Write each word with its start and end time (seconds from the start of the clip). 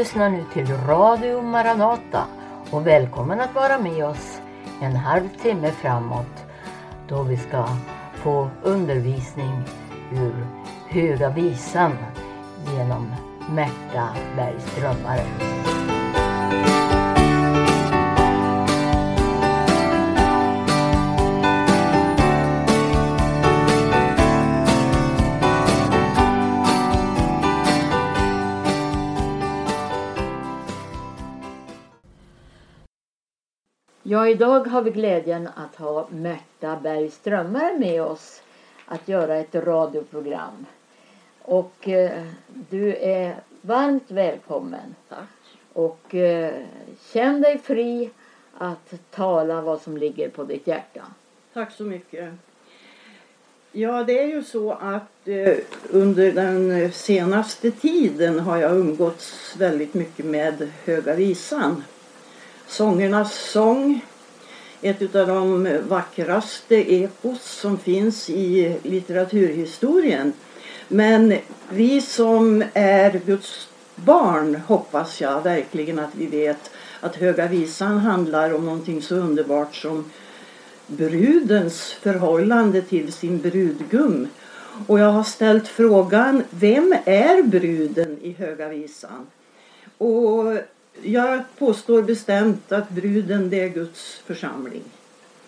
lyssnar 0.00 0.30
nu 0.30 0.44
till 0.52 0.76
Radio 0.76 1.42
Maranata 1.42 2.24
och 2.70 2.86
välkommen 2.86 3.40
att 3.40 3.54
vara 3.54 3.78
med 3.78 4.04
oss 4.04 4.40
en 4.82 4.96
halvtimme 4.96 5.70
framåt 5.70 6.44
då 7.08 7.22
vi 7.22 7.36
ska 7.36 7.68
få 8.14 8.50
undervisning 8.62 9.62
ur 10.12 10.46
Höga 10.88 11.30
Visan 11.30 11.92
genom 12.76 13.14
Märta 13.50 14.08
Bergströmare. 14.36 15.79
Ja, 34.10 34.28
idag 34.28 34.66
har 34.66 34.82
vi 34.82 34.90
glädjen 34.90 35.48
att 35.56 35.76
ha 35.76 36.08
Märta 36.10 36.76
Bergströmmare 36.82 37.78
med 37.78 38.02
oss 38.02 38.42
att 38.86 39.08
göra 39.08 39.36
ett 39.36 39.54
radioprogram. 39.54 40.66
Och 41.42 41.88
eh, 41.88 42.22
du 42.70 42.96
är 42.96 43.36
varmt 43.60 44.10
välkommen. 44.10 44.94
Tack. 45.08 45.28
Och 45.72 46.14
eh, 46.14 46.54
känn 47.12 47.40
dig 47.40 47.58
fri 47.58 48.10
att 48.58 48.94
tala 49.10 49.60
vad 49.60 49.80
som 49.80 49.96
ligger 49.96 50.28
på 50.28 50.44
ditt 50.44 50.66
hjärta. 50.66 51.02
Tack 51.52 51.72
så 51.72 51.82
mycket. 51.82 52.32
Ja, 53.72 54.04
det 54.04 54.22
är 54.22 54.26
ju 54.26 54.44
så 54.44 54.72
att 54.72 55.28
eh, 55.28 55.56
under 55.90 56.32
den 56.32 56.92
senaste 56.92 57.70
tiden 57.70 58.40
har 58.40 58.56
jag 58.56 58.76
umgåtts 58.76 59.56
väldigt 59.58 59.94
mycket 59.94 60.24
med 60.24 60.72
Höga 60.84 61.14
Visan. 61.14 61.82
Sångernas 62.70 63.34
sång. 63.34 64.00
Ett 64.82 65.14
av 65.14 65.26
de 65.26 65.78
vackraste 65.88 66.94
epos 66.94 67.42
som 67.42 67.78
finns 67.78 68.30
i 68.30 68.76
litteraturhistorien. 68.82 70.32
Men 70.88 71.34
vi 71.70 72.00
som 72.00 72.64
är 72.72 73.20
Guds 73.26 73.68
barn 73.94 74.54
hoppas 74.54 75.20
jag 75.20 75.42
verkligen 75.42 75.98
att 75.98 76.14
vi 76.14 76.26
vet 76.26 76.70
att 77.00 77.16
Höga 77.16 77.46
Visan 77.46 77.98
handlar 77.98 78.54
om 78.54 78.64
någonting 78.64 79.02
så 79.02 79.14
underbart 79.14 79.74
som 79.74 80.10
brudens 80.86 81.92
förhållande 81.92 82.82
till 82.82 83.12
sin 83.12 83.38
brudgum. 83.38 84.28
Och 84.86 84.98
jag 84.98 85.12
har 85.12 85.24
ställt 85.24 85.68
frågan, 85.68 86.42
vem 86.50 86.94
är 87.04 87.42
bruden 87.42 88.18
i 88.22 88.32
Höga 88.32 88.68
Visan? 88.68 89.26
Och 89.98 90.58
jag 91.02 91.42
påstår 91.58 92.02
bestämt 92.02 92.72
att 92.72 92.90
bruden 92.90 93.50
det 93.50 93.60
är 93.60 93.68
Guds 93.68 94.22
församling. 94.26 94.82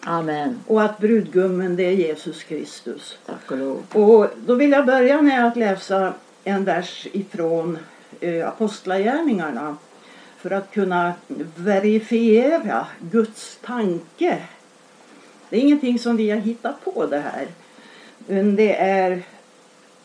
Amen. 0.00 0.60
Och 0.66 0.82
att 0.82 0.98
brudgummen 0.98 1.76
det 1.76 1.82
är 1.82 1.92
Jesus 1.92 2.42
Kristus. 2.42 3.18
Tack 3.26 3.50
och 3.50 3.58
lov. 3.58 3.82
Och 3.92 4.28
då 4.46 4.54
vill 4.54 4.72
jag 4.72 4.86
börja 4.86 5.22
med 5.22 5.46
att 5.46 5.56
läsa 5.56 6.14
en 6.44 6.64
vers 6.64 7.06
ifrån 7.12 7.78
eh, 8.20 8.48
Apostlagärningarna. 8.48 9.76
För 10.38 10.50
att 10.50 10.70
kunna 10.70 11.12
verifiera 11.56 12.86
Guds 13.00 13.58
tanke. 13.62 14.42
Det 15.48 15.56
är 15.56 15.60
ingenting 15.60 15.98
som 15.98 16.16
vi 16.16 16.30
har 16.30 16.38
hittat 16.38 16.84
på 16.84 17.06
det 17.06 17.18
här. 17.18 17.46
Men 18.26 18.56
det 18.56 18.76
är 18.76 19.22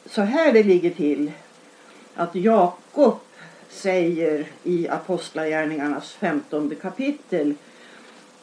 så 0.05 0.21
här 0.21 0.53
det 0.53 0.63
ligger 0.63 0.89
till. 0.89 1.31
Att 2.15 2.35
Jakob 2.35 3.19
säger 3.69 4.47
i 4.63 4.87
Apostlagärningarnas 4.87 6.11
femtonde 6.13 6.75
kapitel. 6.75 7.55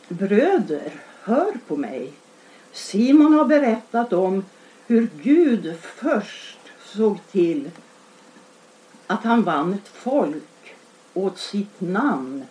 Bröder, 0.08 0.92
hör 1.22 1.52
på 1.66 1.76
mig. 1.76 2.12
Simon 2.72 3.34
har 3.34 3.44
berättat 3.44 4.12
om 4.12 4.44
hur 4.86 5.08
Gud 5.22 5.74
först 5.80 6.58
såg 6.84 7.18
till 7.30 7.70
att 9.06 9.24
han 9.24 9.42
vann 9.42 9.74
ett 9.74 9.88
folk 9.88 10.74
åt 11.14 11.38
sitt 11.38 11.80
namn 11.80 12.44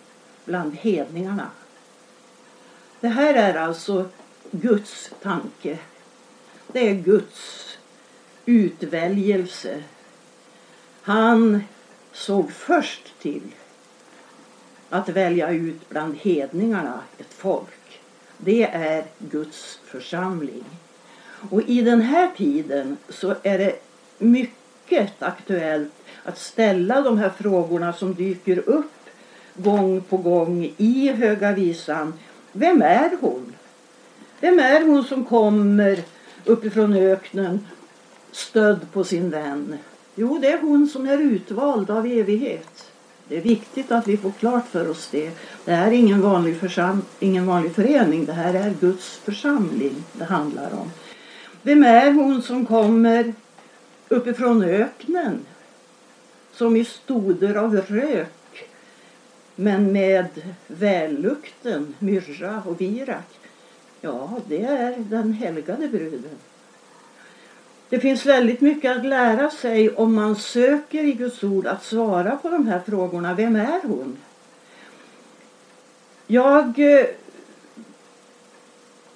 bland 0.44 0.74
hedningarna. 0.74 1.50
Det 3.00 3.08
här 3.08 3.34
är 3.34 3.54
alltså 3.54 4.08
Guds 4.50 5.10
tanke. 5.22 5.78
Det 6.66 6.88
är 6.90 6.94
Guds 6.94 7.78
utväljelse. 8.46 9.82
Han 11.02 11.60
såg 12.14 12.52
först 12.52 13.20
till 13.22 13.42
att 14.90 15.08
välja 15.08 15.50
ut 15.50 15.88
bland 15.88 16.16
hedningarna 16.16 17.00
ett 17.18 17.34
folk. 17.34 18.00
Det 18.38 18.64
är 18.64 19.04
Guds 19.18 19.80
församling. 19.84 20.64
Och 21.50 21.62
i 21.62 21.80
den 21.80 22.00
här 22.00 22.30
tiden 22.36 22.96
så 23.08 23.34
är 23.42 23.58
det 23.58 23.76
mycket 24.18 25.22
aktuellt 25.22 25.92
att 26.24 26.38
ställa 26.38 27.00
de 27.00 27.18
här 27.18 27.30
frågorna 27.30 27.92
som 27.92 28.14
dyker 28.14 28.68
upp 28.68 28.92
gång 29.54 30.00
på 30.00 30.16
gång 30.16 30.74
i 30.76 31.12
Höga 31.12 31.52
Visan. 31.52 32.12
Vem 32.52 32.82
är 32.82 33.10
hon? 33.20 33.54
Vem 34.40 34.58
är 34.58 34.84
hon 34.84 35.04
som 35.04 35.24
kommer 35.24 35.98
uppifrån 36.44 36.92
öknen 36.92 37.66
stödd 38.32 38.92
på 38.92 39.04
sin 39.04 39.30
vän? 39.30 39.78
Jo, 40.14 40.38
det 40.38 40.48
är 40.48 40.60
hon 40.60 40.88
som 40.88 41.06
är 41.06 41.18
utvald 41.18 41.90
av 41.90 42.06
evighet. 42.06 42.90
Det 43.28 43.36
är 43.36 43.40
viktigt 43.40 43.92
att 43.92 44.08
vi 44.08 44.16
får 44.16 44.30
klart 44.30 44.68
för 44.68 44.90
oss 44.90 45.08
det. 45.10 45.30
Det 45.64 45.72
här 45.72 45.86
är 45.86 45.92
ingen 45.92 46.20
vanlig, 46.20 46.56
försam 46.56 47.02
ingen 47.20 47.46
vanlig 47.46 47.74
förening. 47.74 48.24
Det 48.24 48.32
här 48.32 48.54
är 48.54 48.74
Guds 48.80 49.16
församling 49.16 50.04
det 50.12 50.24
handlar 50.24 50.72
om. 50.72 50.90
Vem 51.62 51.84
är 51.84 52.12
hon 52.12 52.42
som 52.42 52.66
kommer 52.66 53.34
uppifrån 54.08 54.62
öknen? 54.62 55.40
Som 56.52 56.76
i 56.76 56.84
stoder 56.84 57.54
av 57.54 57.76
rök 57.76 58.68
men 59.56 59.92
med 59.92 60.26
vällukten, 60.66 61.94
myrra 61.98 62.62
och 62.66 62.80
virak. 62.80 63.38
Ja, 64.00 64.40
det 64.48 64.62
är 64.62 64.96
den 64.98 65.32
helgade 65.32 65.88
bruden. 65.88 66.38
Det 67.88 68.00
finns 68.00 68.26
väldigt 68.26 68.60
mycket 68.60 68.96
att 68.96 69.06
lära 69.06 69.50
sig 69.50 69.90
om 69.90 70.14
man 70.14 70.36
söker 70.36 71.04
i 71.04 71.12
Guds 71.12 71.44
ord 71.44 71.66
att 71.66 71.84
svara 71.84 72.36
på 72.36 72.50
de 72.50 72.66
här 72.66 72.80
frågorna. 72.86 73.34
Vem 73.34 73.56
är 73.56 73.80
hon? 73.82 74.16
Jag 76.26 76.78
eh, 76.78 77.06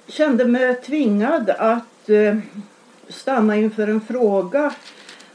kände 0.07 0.45
mig 0.45 0.75
tvingad 0.75 1.51
att 1.51 2.09
eh, 2.09 2.37
stanna 3.09 3.57
inför 3.57 3.89
en 3.89 4.01
fråga 4.01 4.75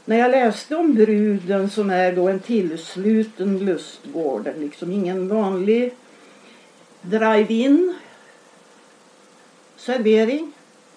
när 0.04 0.18
jag 0.18 0.30
läste 0.30 0.76
om 0.76 0.94
bruden 0.94 1.70
som 1.70 1.90
är 1.90 2.12
då 2.12 2.28
en 2.28 2.40
tillsluten 2.40 3.58
lustgård, 3.58 4.48
liksom 4.58 4.92
ingen 4.92 5.28
vanlig 5.28 5.94
drive-in 7.00 7.94
servering 9.76 10.52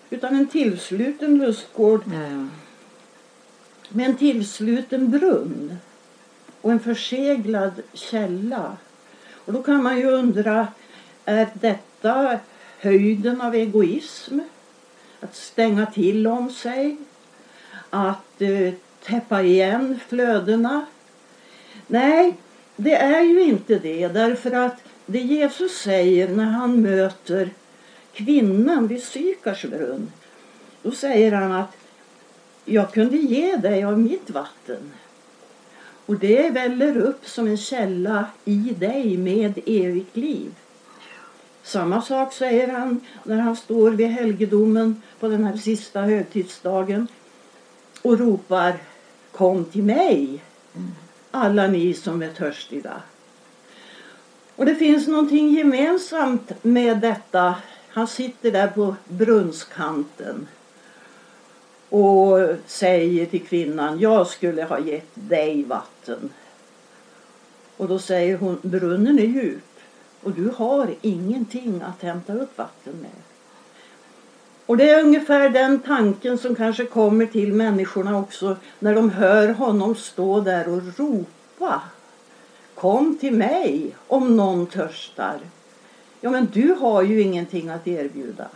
utan 0.09 0.35
en 0.35 0.47
tillsluten 0.47 1.37
lustgård 1.37 2.03
Ja. 2.05 2.47
med 3.89 4.09
en 4.09 4.17
tillsluten 4.17 5.11
brunn 5.11 5.77
och 6.61 6.71
en 6.71 6.79
förseglad 6.79 7.81
källa. 7.93 8.77
Och 9.33 9.53
då 9.53 9.63
kan 9.63 9.83
man 9.83 9.97
ju 9.97 10.05
undra, 10.05 10.67
är 11.25 11.47
detta 11.53 12.39
höjden 12.79 13.41
av 13.41 13.55
egoism? 13.55 14.39
Att 15.19 15.35
stänga 15.35 15.85
till 15.85 16.27
om 16.27 16.51
sig? 16.51 16.97
Att 17.89 18.41
eh, 18.41 18.73
täppa 19.03 19.41
igen 19.41 19.99
flödena? 20.07 20.85
Nej, 21.87 22.37
det 22.75 22.95
är 22.95 23.21
ju 23.21 23.43
inte 23.43 23.79
det. 23.79 24.07
Därför 24.07 24.51
att 24.51 24.83
det 25.05 25.19
Jesus 25.19 25.71
säger 25.71 26.27
när 26.27 26.45
han 26.45 26.81
möter 26.81 27.49
kvinnan 28.17 28.87
vid 28.87 29.03
Sykars 29.03 29.65
brunn. 29.65 30.11
Då 30.83 30.91
säger 30.91 31.31
han 31.31 31.51
att 31.51 31.77
jag 32.65 32.93
kunde 32.93 33.17
ge 33.17 33.55
dig 33.55 33.83
av 33.83 33.99
mitt 33.99 34.29
vatten. 34.29 34.91
Och 36.05 36.19
det 36.19 36.49
väller 36.49 36.97
upp 36.97 37.27
som 37.27 37.47
en 37.47 37.57
källa 37.57 38.25
i 38.45 38.75
dig 38.79 39.17
med 39.17 39.59
evigt 39.65 40.17
liv. 40.17 40.55
Samma 41.63 42.01
sak 42.01 42.33
säger 42.33 42.67
han 42.67 43.01
när 43.23 43.37
han 43.37 43.55
står 43.55 43.91
vid 43.91 44.07
helgedomen 44.07 45.01
på 45.19 45.27
den 45.27 45.43
här 45.43 45.57
sista 45.57 46.01
högtidsdagen 46.01 47.07
och 48.01 48.19
ropar 48.19 48.77
Kom 49.31 49.65
till 49.65 49.83
mig, 49.83 50.43
alla 51.31 51.67
ni 51.67 51.93
som 51.93 52.21
är 52.21 52.29
törstiga. 52.29 53.01
Och 54.55 54.65
det 54.65 54.75
finns 54.75 55.07
någonting 55.07 55.49
gemensamt 55.53 56.63
med 56.63 56.97
detta. 56.97 57.55
Han 57.97 58.07
sitter 58.07 58.51
där 58.51 58.67
på 58.67 58.95
brunnskanten 59.07 60.47
och 61.89 62.37
säger 62.65 63.25
till 63.25 63.45
kvinnan, 63.45 63.99
jag 63.99 64.27
skulle 64.27 64.63
ha 64.63 64.79
gett 64.79 65.11
dig 65.13 65.63
vatten. 65.63 66.29
Och 67.77 67.87
då 67.87 67.99
säger 67.99 68.37
hon, 68.37 68.59
brunnen 68.61 69.19
är 69.19 69.23
djup 69.23 69.79
och 70.23 70.31
du 70.31 70.51
har 70.55 70.95
ingenting 71.01 71.81
att 71.81 72.01
hämta 72.01 72.33
upp 72.33 72.57
vatten 72.57 72.93
med. 73.01 73.21
Och 74.65 74.77
det 74.77 74.89
är 74.89 75.03
ungefär 75.03 75.49
den 75.49 75.79
tanken 75.79 76.37
som 76.37 76.55
kanske 76.55 76.85
kommer 76.85 77.25
till 77.25 77.53
människorna 77.53 78.17
också 78.17 78.57
när 78.79 78.95
de 78.95 79.09
hör 79.09 79.49
honom 79.49 79.95
stå 79.95 80.41
där 80.41 80.67
och 80.67 80.81
ropa. 80.97 81.81
Kom 82.75 83.17
till 83.17 83.33
mig 83.33 83.95
om 84.07 84.37
någon 84.37 84.67
törstar. 84.67 85.39
Ja, 86.21 86.29
men 86.29 86.47
du 86.53 86.71
har 86.73 87.01
ju 87.01 87.21
ingenting 87.21 87.69
att 87.69 87.87
erbjuda. 87.87 88.47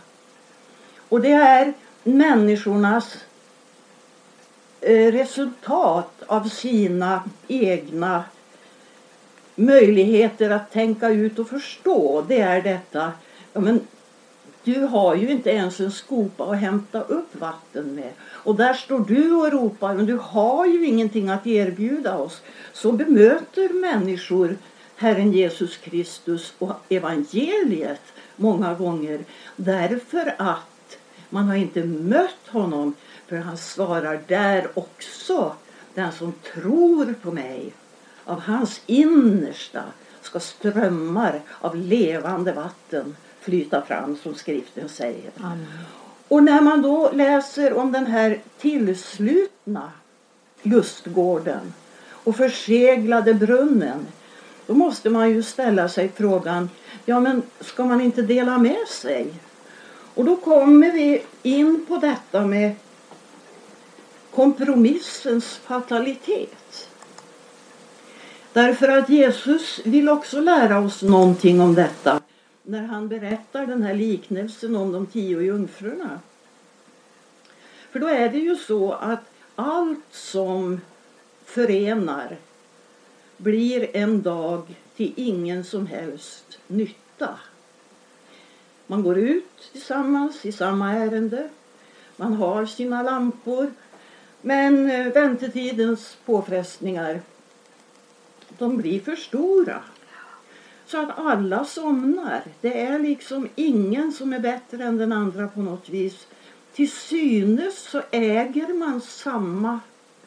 Och 1.08 1.20
det 1.20 1.32
är 1.32 1.72
människornas 2.02 3.16
eh, 4.80 5.12
resultat 5.12 6.22
av 6.26 6.48
sina 6.48 7.22
egna 7.48 8.24
möjligheter 9.54 10.50
att 10.50 10.72
tänka 10.72 11.08
ut 11.08 11.38
och 11.38 11.48
förstå. 11.48 12.24
Det 12.28 12.40
är 12.40 12.62
detta. 12.62 13.12
Ja, 13.52 13.60
men 13.60 13.80
du 14.64 14.80
har 14.80 15.14
ju 15.14 15.30
inte 15.30 15.50
ens 15.50 15.80
en 15.80 15.92
skopa 15.92 16.44
att 16.44 16.58
hämta 16.58 17.00
upp 17.02 17.40
vatten 17.40 17.94
med. 17.94 18.10
Och 18.22 18.56
där 18.56 18.74
står 18.74 19.00
du 19.00 19.32
och 19.32 19.52
ropar, 19.52 19.94
men 19.94 20.06
du 20.06 20.18
har 20.22 20.66
ju 20.66 20.86
ingenting 20.86 21.28
att 21.28 21.46
erbjuda 21.46 22.16
oss. 22.16 22.42
Så 22.72 22.92
bemöter 22.92 23.68
människor 23.68 24.56
Herren 25.02 25.32
Jesus 25.32 25.76
Kristus 25.76 26.54
och 26.58 26.72
evangeliet 26.88 28.12
många 28.36 28.74
gånger 28.74 29.24
därför 29.56 30.34
att 30.38 30.98
man 31.30 31.44
har 31.44 31.54
inte 31.54 31.84
mött 31.84 32.48
honom 32.48 32.94
för 33.26 33.36
han 33.36 33.56
svarar 33.56 34.20
där 34.26 34.68
också 34.74 35.56
den 35.94 36.12
som 36.12 36.32
tror 36.52 37.14
på 37.22 37.30
mig 37.30 37.72
av 38.24 38.40
hans 38.40 38.80
innersta 38.86 39.82
ska 40.20 40.40
strömmar 40.40 41.40
av 41.60 41.76
levande 41.76 42.52
vatten 42.52 43.16
flyta 43.40 43.82
fram 43.82 44.16
som 44.16 44.34
skriften 44.34 44.88
säger. 44.88 45.30
Amen. 45.36 45.66
Och 46.28 46.42
när 46.42 46.60
man 46.60 46.82
då 46.82 47.10
läser 47.12 47.72
om 47.72 47.92
den 47.92 48.06
här 48.06 48.40
tillslutna 48.58 49.92
lustgården 50.62 51.74
och 52.24 52.36
förseglade 52.36 53.34
brunnen 53.34 54.06
då 54.72 54.78
måste 54.78 55.10
man 55.10 55.30
ju 55.30 55.42
ställa 55.42 55.88
sig 55.88 56.08
frågan, 56.08 56.70
ja 57.04 57.20
men 57.20 57.42
ska 57.60 57.84
man 57.84 58.00
inte 58.00 58.22
dela 58.22 58.58
med 58.58 58.88
sig? 58.88 59.34
Och 60.14 60.24
då 60.24 60.36
kommer 60.36 60.92
vi 60.92 61.22
in 61.42 61.86
på 61.88 61.96
detta 61.96 62.46
med 62.46 62.74
kompromissens 64.30 65.44
fatalitet. 65.44 66.88
Därför 68.52 68.88
att 68.88 69.08
Jesus 69.08 69.80
vill 69.84 70.08
också 70.08 70.40
lära 70.40 70.78
oss 70.78 71.02
någonting 71.02 71.60
om 71.60 71.74
detta 71.74 72.20
när 72.62 72.82
han 72.82 73.08
berättar 73.08 73.66
den 73.66 73.82
här 73.82 73.94
liknelsen 73.94 74.76
om 74.76 74.92
de 74.92 75.06
tio 75.06 75.40
jungfrurna. 75.40 76.20
För 77.90 78.00
då 78.00 78.06
är 78.06 78.28
det 78.28 78.38
ju 78.38 78.56
så 78.56 78.92
att 78.92 79.24
allt 79.54 80.04
som 80.10 80.80
förenar 81.44 82.36
blir 83.42 83.96
en 83.96 84.22
dag 84.22 84.62
till 84.96 85.12
ingen 85.16 85.64
som 85.64 85.86
helst 85.86 86.58
nytta. 86.66 87.38
Man 88.86 89.02
går 89.02 89.18
ut 89.18 89.70
tillsammans 89.72 90.46
i 90.46 90.52
samma 90.52 90.92
ärende. 90.92 91.48
Man 92.16 92.34
har 92.34 92.66
sina 92.66 93.02
lampor. 93.02 93.72
Men 94.40 94.90
eh, 94.90 95.12
väntetidens 95.12 96.16
påfrestningar 96.24 97.20
de 98.58 98.76
blir 98.76 99.00
för 99.00 99.16
stora. 99.16 99.82
Så 100.86 101.02
att 101.02 101.18
alla 101.18 101.64
somnar. 101.64 102.42
Det 102.60 102.80
är 102.80 102.98
liksom 102.98 103.48
ingen 103.54 104.12
som 104.12 104.32
är 104.32 104.40
bättre 104.40 104.84
än 104.84 104.98
den 104.98 105.12
andra 105.12 105.48
på 105.48 105.60
något 105.60 105.88
vis. 105.88 106.26
Till 106.72 106.90
synes 106.90 107.78
så 107.78 108.02
äger 108.10 108.74
man 108.74 109.00
samma 109.00 109.80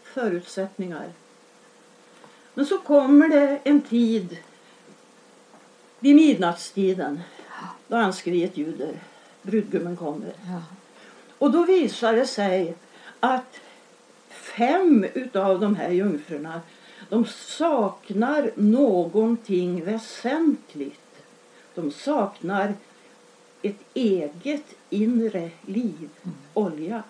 förutsättningar. 0.04 1.10
Men 2.56 2.66
så 2.66 2.78
kommer 2.78 3.30
det 3.30 3.60
en 3.64 3.82
tid 3.82 4.38
vid 6.00 6.16
midnattstiden 6.16 7.22
då 7.88 7.96
anskriet 7.96 8.58
ljuder. 8.58 9.00
Brudgummen 9.42 9.96
kommer. 9.96 10.34
Ja. 10.48 10.64
Och 11.38 11.52
då 11.52 11.66
visar 11.66 12.14
det 12.14 12.28
sig 12.28 12.76
att 13.20 13.60
fem 14.30 15.06
utav 15.14 15.60
de 15.60 15.76
här 15.76 15.90
jungfrurna 15.90 16.62
de 17.10 17.26
saknar 17.26 18.52
någonting 18.56 19.86
väsentligt. 19.86 21.00
De 21.76 21.92
saknar 21.92 22.74
ett 23.62 23.80
eget 23.94 24.74
inre 24.90 25.50
liv, 25.66 26.10
olja. 26.54 27.04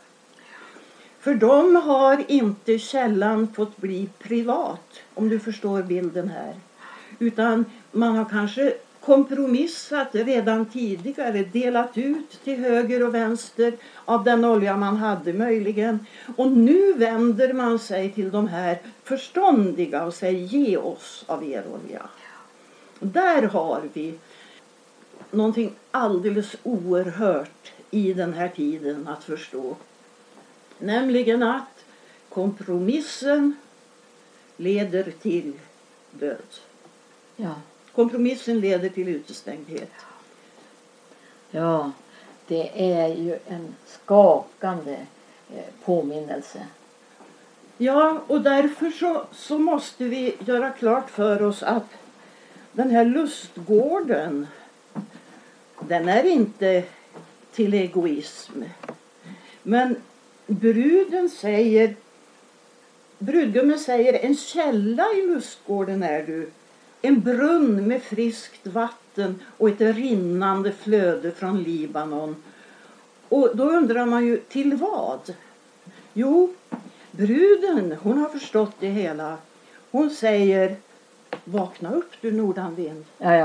För 1.25 1.35
de 1.35 1.75
har 1.75 2.23
inte 2.27 2.79
källan 2.79 3.47
fått 3.55 3.77
bli 3.77 4.09
privat, 4.19 4.99
om 5.13 5.29
du 5.29 5.39
förstår 5.39 5.83
bilden 5.83 6.29
här. 6.29 6.53
Utan 7.19 7.65
man 7.91 8.15
har 8.15 8.25
kanske 8.25 8.73
kompromissat 8.99 10.07
redan 10.11 10.65
tidigare, 10.65 11.43
delat 11.43 11.97
ut 11.97 12.43
till 12.43 12.59
höger 12.59 13.07
och 13.07 13.15
vänster 13.15 13.73
av 14.05 14.23
den 14.23 14.45
olja 14.45 14.77
man 14.77 14.97
hade 14.97 15.33
möjligen. 15.33 16.05
Och 16.35 16.51
nu 16.51 16.93
vänder 16.93 17.53
man 17.53 17.79
sig 17.79 18.11
till 18.11 18.31
de 18.31 18.47
här 18.47 18.79
förståndiga 19.03 20.05
och 20.05 20.13
säger 20.13 20.39
ge 20.39 20.77
oss 20.77 21.23
av 21.27 21.43
er 21.43 21.63
olja. 21.73 22.01
Där 22.99 23.41
har 23.41 23.81
vi 23.93 24.13
någonting 25.31 25.71
alldeles 25.91 26.55
oerhört 26.63 27.71
i 27.91 28.13
den 28.13 28.33
här 28.33 28.47
tiden 28.47 29.07
att 29.07 29.23
förstå. 29.23 29.75
Nämligen 30.79 31.43
att 31.43 31.85
kompromissen 32.29 33.55
leder 34.57 35.11
till 35.21 35.53
död. 36.11 36.37
Ja. 37.35 37.55
Kompromissen 37.95 38.59
leder 38.59 38.89
till 38.89 39.07
utestängdhet. 39.07 39.91
ja, 41.51 41.91
det 42.47 42.93
är 42.93 43.07
ju 43.07 43.39
en 43.47 43.75
skakande 43.85 44.97
eh, 45.55 45.63
påminnelse. 45.85 46.67
Ja, 47.77 48.21
och 48.27 48.41
därför 48.41 48.91
så, 48.91 49.25
så 49.31 49.59
måste 49.59 50.03
vi 50.03 50.35
göra 50.39 50.69
klart 50.69 51.09
för 51.09 51.41
oss 51.41 51.63
att 51.63 51.87
den 52.71 52.89
här 52.89 53.05
lustgården 53.05 54.47
den 55.79 56.09
är 56.09 56.23
inte 56.23 56.83
till 57.51 57.73
egoism. 57.73 58.63
Men 59.63 59.95
bruden 60.47 61.29
säger 61.29 61.95
brudgummen 63.17 63.79
säger 63.79 64.13
en 64.13 64.35
källa 64.35 65.13
i 65.13 65.27
lustgården 65.27 66.03
är 66.03 66.23
du 66.23 66.49
en 67.01 67.21
brunn 67.21 67.87
med 67.87 68.03
friskt 68.03 68.67
vatten 68.67 69.39
och 69.57 69.69
ett 69.69 69.81
rinnande 69.81 70.71
flöde 70.71 71.31
från 71.31 71.63
Libanon. 71.63 72.35
Och 73.29 73.57
då 73.57 73.63
undrar 73.63 74.05
man 74.05 74.25
ju 74.25 74.37
till 74.37 74.73
vad? 74.75 75.35
Jo, 76.13 76.53
bruden 77.11 77.97
hon 78.01 78.17
har 78.17 78.29
förstått 78.29 78.75
det 78.79 78.87
hela. 78.87 79.37
Hon 79.91 80.09
säger 80.09 80.75
Vakna 81.43 81.93
upp 81.93 82.11
du 82.21 82.31
nordanvind. 82.31 83.05
Ja, 83.17 83.35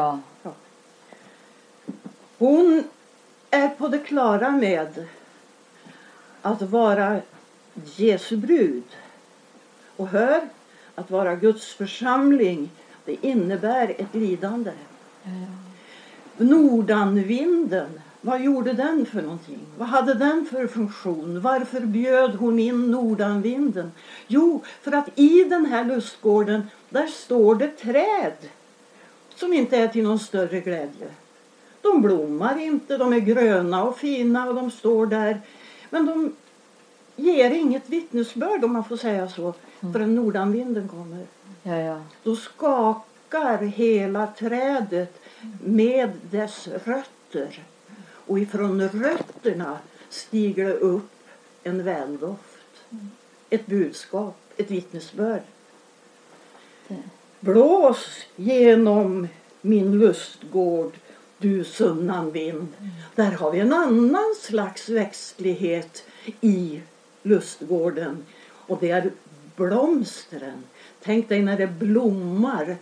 ja. 0.43 0.53
Hon 2.39 2.85
är 3.51 3.69
på 3.69 3.89
det 3.89 3.99
klara 3.99 4.51
med 4.51 5.07
att 6.43 6.63
vara 6.63 7.21
Jesu 7.97 8.37
brud. 8.37 8.85
Och 9.97 10.09
hör, 10.09 10.41
att 10.95 11.11
vara 11.11 11.35
Guds 11.35 11.75
församling 11.75 12.71
det 13.05 13.27
innebär 13.27 13.95
ett 13.99 14.15
lidande. 14.15 14.73
Nordanvinden, 16.37 18.01
vad 18.21 18.41
gjorde 18.41 18.73
den 18.73 19.07
för 19.07 19.23
någonting? 19.23 19.61
Vad 19.79 19.89
hade 19.89 20.15
den 20.15 20.47
för 20.51 20.67
funktion? 20.67 21.41
Varför 21.41 21.81
bjöd 21.81 22.35
hon 22.35 22.59
in 22.59 22.91
nordanvinden? 22.91 23.93
Jo, 24.27 24.63
för 24.83 24.93
att 24.93 25.19
i 25.19 25.45
den 25.45 25.67
här 25.67 25.85
lustgården 25.85 26.63
där 26.89 27.07
står 27.07 27.55
det 27.55 27.69
träd 27.69 28.37
som 29.35 29.53
inte 29.53 29.77
är 29.77 29.89
till 29.89 30.03
någon 30.03 30.19
större 30.19 30.61
glädje. 30.61 31.09
De 31.83 32.03
blommar 32.03 32.59
inte, 32.59 32.97
de 32.97 33.13
är 33.13 33.21
gröna 33.21 33.85
och 33.85 33.99
fina 33.99 34.49
och 34.49 34.55
de 34.55 34.71
står 34.71 35.07
där. 35.07 35.41
Men 35.91 36.07
de 36.07 36.33
ger 37.17 37.51
inget 37.51 37.89
vittnesbörd 37.89 38.65
om 38.65 38.73
man 38.73 38.85
får 38.85 38.97
säga 38.97 39.29
så 39.29 39.55
förrän 39.93 40.15
nordanvinden 40.15 40.89
kommer. 40.89 41.27
ja, 41.63 41.79
ja. 41.79 42.03
Då 42.23 42.37
skakar 42.37 43.59
hela 43.59 44.27
trädet 44.27 45.21
med 45.65 46.11
dess 46.31 46.69
rötter. 46.69 47.63
Och 48.27 48.39
ifrån 48.39 48.89
rötterna 48.89 49.79
stiger 50.09 50.65
det 50.65 50.75
upp 50.75 51.11
en 51.63 51.85
väldoft. 51.85 52.85
Ett 53.51 53.67
budskap, 53.67 54.37
ett 54.57 54.71
vittnesbörd. 54.71 55.43
Det. 56.89 57.03
Blås 57.41 58.07
genom 58.37 59.29
min 59.61 59.99
lustgård 59.99 60.93
du 61.41 61.65
sunnan 61.65 62.33
vind. 62.33 62.69
Där 63.15 63.31
har 63.33 63.51
vi 63.51 63.61
en 63.61 63.73
annan 63.73 64.35
slags 64.41 64.89
växtlighet 64.89 66.05
i 66.41 66.81
lustgården. 67.23 68.25
Och 68.43 68.79
det 68.81 68.91
är 68.91 69.11
blomstren. 69.57 70.63
Tänk 71.03 71.29
dig 71.29 71.43
när 71.43 71.59
det 71.59 71.67
blommar 71.67 72.77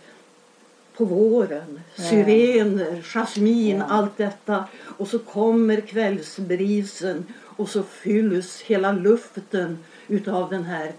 på 0.97 1.05
våren. 1.05 1.79
Syrener, 1.95 3.01
jasmin, 3.01 3.77
Ja. 3.77 3.85
allt 3.89 4.17
detta. 4.17 4.65
Och 4.97 5.07
så 5.07 5.19
kommer 5.19 5.81
kvällsbrisen 5.81 7.25
och 7.41 7.69
så 7.69 7.83
fylls 7.83 8.61
hela 8.61 8.91
luften 8.91 9.77
utav 10.07 10.49
den 10.49 10.63
här 10.63 10.91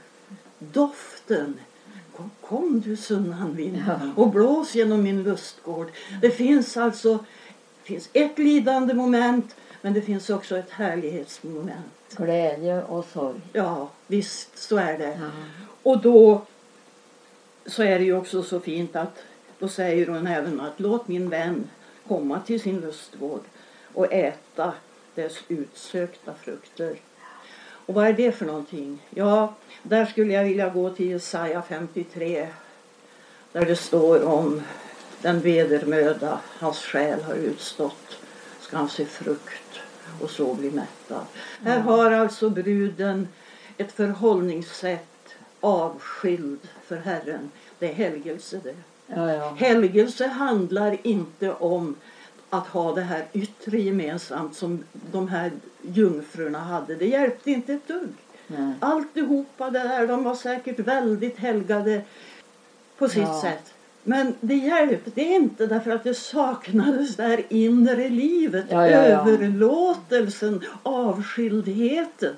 doften. 0.59 1.55
Kom, 2.17 2.31
kom 2.41 2.81
du 2.87 2.97
sunnan 2.97 3.57
vind 3.57 3.83
Ja. 3.87 4.01
och 4.17 4.31
blås 4.31 4.75
genom 4.75 5.03
min 5.03 5.23
lustgård. 5.23 5.91
Det 6.23 6.31
finns 6.31 6.77
alltså 6.77 7.25
finns 7.91 8.11
ett 8.13 8.39
lidande 8.39 8.95
moment 8.95 9.57
men 9.83 9.93
det 9.93 10.03
finns 10.03 10.31
också 10.31 10.57
ett 10.57 10.71
härlighetsmoment. 10.71 12.17
Glädje 12.17 12.83
och 12.83 13.05
sorg. 13.05 13.41
Ja, 13.53 13.89
visst 14.07 14.59
så 14.59 14.77
är 14.77 14.99
det. 14.99 15.19
Ja. 15.21 15.31
Och 15.83 16.01
då 16.01 16.43
så 17.67 17.83
är 17.83 17.99
det 17.99 18.05
ju 18.05 18.17
också 18.17 18.43
så 18.43 18.61
fint 18.61 18.97
att 18.97 19.23
då 19.59 19.69
säger 19.69 20.07
hon 20.07 20.27
även 20.27 20.61
att 20.61 20.81
låt 20.81 21.09
min 21.09 21.29
vän 21.29 21.71
komma 22.09 22.41
till 22.41 22.61
sin 22.61 22.81
lustgård 22.81 23.43
och 23.95 24.13
äta 24.13 24.73
dess 25.15 25.39
utsökta 25.49 26.35
frukter. 26.35 26.97
Och 27.87 27.95
vad 27.95 28.07
är 28.07 28.13
det 28.13 28.33
för 28.33 28.47
någonting? 28.47 29.07
Ja, 29.11 29.55
där 29.83 30.07
skulle 30.07 30.33
jag 30.33 30.45
vilja 30.45 30.69
gå 30.69 30.91
till 30.91 31.11
Jesaja 31.11 31.63
53 31.63 32.49
där 33.53 33.65
det 33.65 33.77
står 33.77 34.25
om 34.25 34.63
den 35.23 35.41
vedermöda 35.41 36.41
hans 36.59 36.79
själ 36.79 37.23
har 37.23 37.35
utstått 37.35 38.17
ska 38.61 38.77
han 38.77 38.89
se 38.89 39.05
frukt 39.05 39.81
och 40.21 40.31
så 40.31 40.55
bli 40.55 40.71
mättad. 40.71 41.25
Här 41.63 41.81
har 41.81 42.11
alltså 42.11 42.51
bruden 42.51 43.29
ett 43.77 43.93
förhållningssätt 43.93 45.07
avskild 45.61 46.69
för 46.87 46.97
Herren. 46.97 47.51
Det 47.79 47.89
är 47.91 47.95
helgelse 47.95 48.61
det. 48.65 48.75
Ja, 49.07 49.33
ja. 49.33 49.55
Helgelse 49.59 50.27
handlar 50.27 50.97
inte 51.03 51.53
om 51.53 51.97
att 52.51 52.67
ha 52.67 52.95
det 52.95 53.01
här 53.03 53.25
yttre 53.33 53.79
gemensamt 53.81 54.57
som 54.57 54.85
de 55.13 55.29
här 55.29 55.53
jungfrurna 55.83 56.59
hade. 56.59 56.95
Det 56.95 57.07
hjälpte 57.07 57.51
inte 57.51 57.73
ett 57.73 57.89
dugg. 57.89 58.09
Nej. 58.47 58.73
Alltihopa 58.81 59.71
det 59.71 59.79
där, 59.79 60.07
de 60.07 60.25
var 60.25 60.35
säkert 60.35 60.79
väldigt 60.79 61.39
helgade 61.39 62.03
på 62.99 63.09
sitt 63.09 63.19
Ja. 63.23 63.41
sätt. 63.43 63.73
Men 64.05 64.35
det 64.41 64.55
hjälpte 64.55 65.21
inte 65.21 65.67
därför 65.67 65.91
att 65.91 66.05
det 66.05 66.15
saknades 66.15 67.17
det 67.17 67.23
här 67.23 67.43
inre 67.49 68.09
livet, 68.09 68.65
Ja, 68.69 68.87
ja, 68.87 69.09
ja. 69.09 69.31
överlåtelsen, 69.31 70.65
avskildheten. 70.83 72.35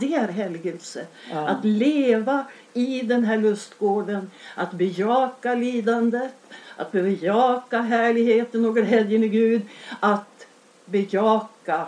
Det 0.00 0.14
är 0.14 0.28
helgelse. 0.28 1.06
Att 1.32 1.64
leva 1.64 2.44
i 2.72 3.02
den 3.02 3.24
här 3.24 3.36
lustgården, 3.36 4.30
att 4.54 4.72
bejaka 4.72 5.54
lidandet, 5.54 6.34
att 6.76 6.92
bejaka 6.92 7.80
härligheten 7.80 8.64
och 8.64 8.76
glädjen 8.76 9.24
i 9.24 9.28
Gud, 9.28 9.62
att 10.00 10.46
bejaka 10.84 11.86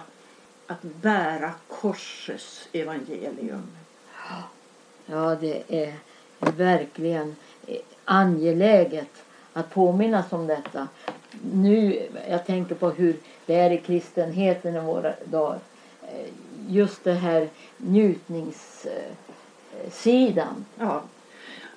att 0.66 0.82
bära 0.82 1.50
korsets 1.68 2.68
evangelium. 2.72 3.66
Ja, 5.06 5.36
det 5.40 5.62
är 5.68 5.94
verkligen 6.38 7.36
angeläget 8.06 9.22
att 9.52 9.70
påminnas 9.70 10.32
om 10.32 10.46
detta. 10.46 10.88
Nu, 11.52 12.08
jag 12.30 12.46
tänker 12.46 12.74
på 12.74 12.90
hur 12.90 13.16
det 13.46 13.54
är 13.54 13.70
i 13.70 13.78
kristenheten 13.78 14.76
i 14.76 14.80
våra 14.80 15.12
dagar. 15.24 15.58
Just 16.68 17.04
det 17.04 17.12
här 17.12 17.48
njutningssidan 17.76 20.64
Ja. 20.78 21.02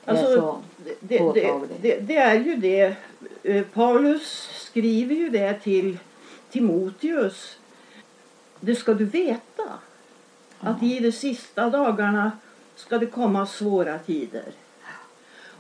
Alltså, 0.06 0.26
så 0.26 0.60
det, 1.00 1.18
det, 1.34 1.60
det, 1.82 2.00
det 2.00 2.18
är 2.18 2.40
ju 2.40 2.56
det. 2.56 2.96
eh, 3.44 3.64
Paulus 3.74 4.50
skriver 4.54 5.16
ju 5.16 5.30
det 5.30 5.54
till 5.54 5.98
Timoteus. 6.52 7.58
Det 8.60 8.76
ska 8.76 8.94
du 8.94 9.06
veta. 9.06 9.64
Att 10.60 10.84
i 10.84 11.00
de 11.00 11.12
sista 11.12 11.70
dagarna 11.70 12.32
ska 12.76 12.98
det 12.98 13.06
komma 13.06 13.46
svåra 13.46 14.00
tider. 14.00 14.52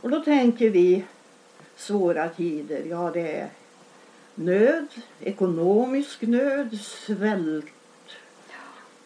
Och 0.02 0.10
då 0.10 0.20
tänker 0.20 0.70
vi 0.70 1.04
svåra 1.76 2.30
tider. 2.30 2.84
Ja, 2.90 3.12
det 3.14 3.32
är 3.38 3.50
nöd, 4.36 4.88
ekonomisk 5.22 6.22
nöd, 6.22 6.80
svält, 6.82 7.66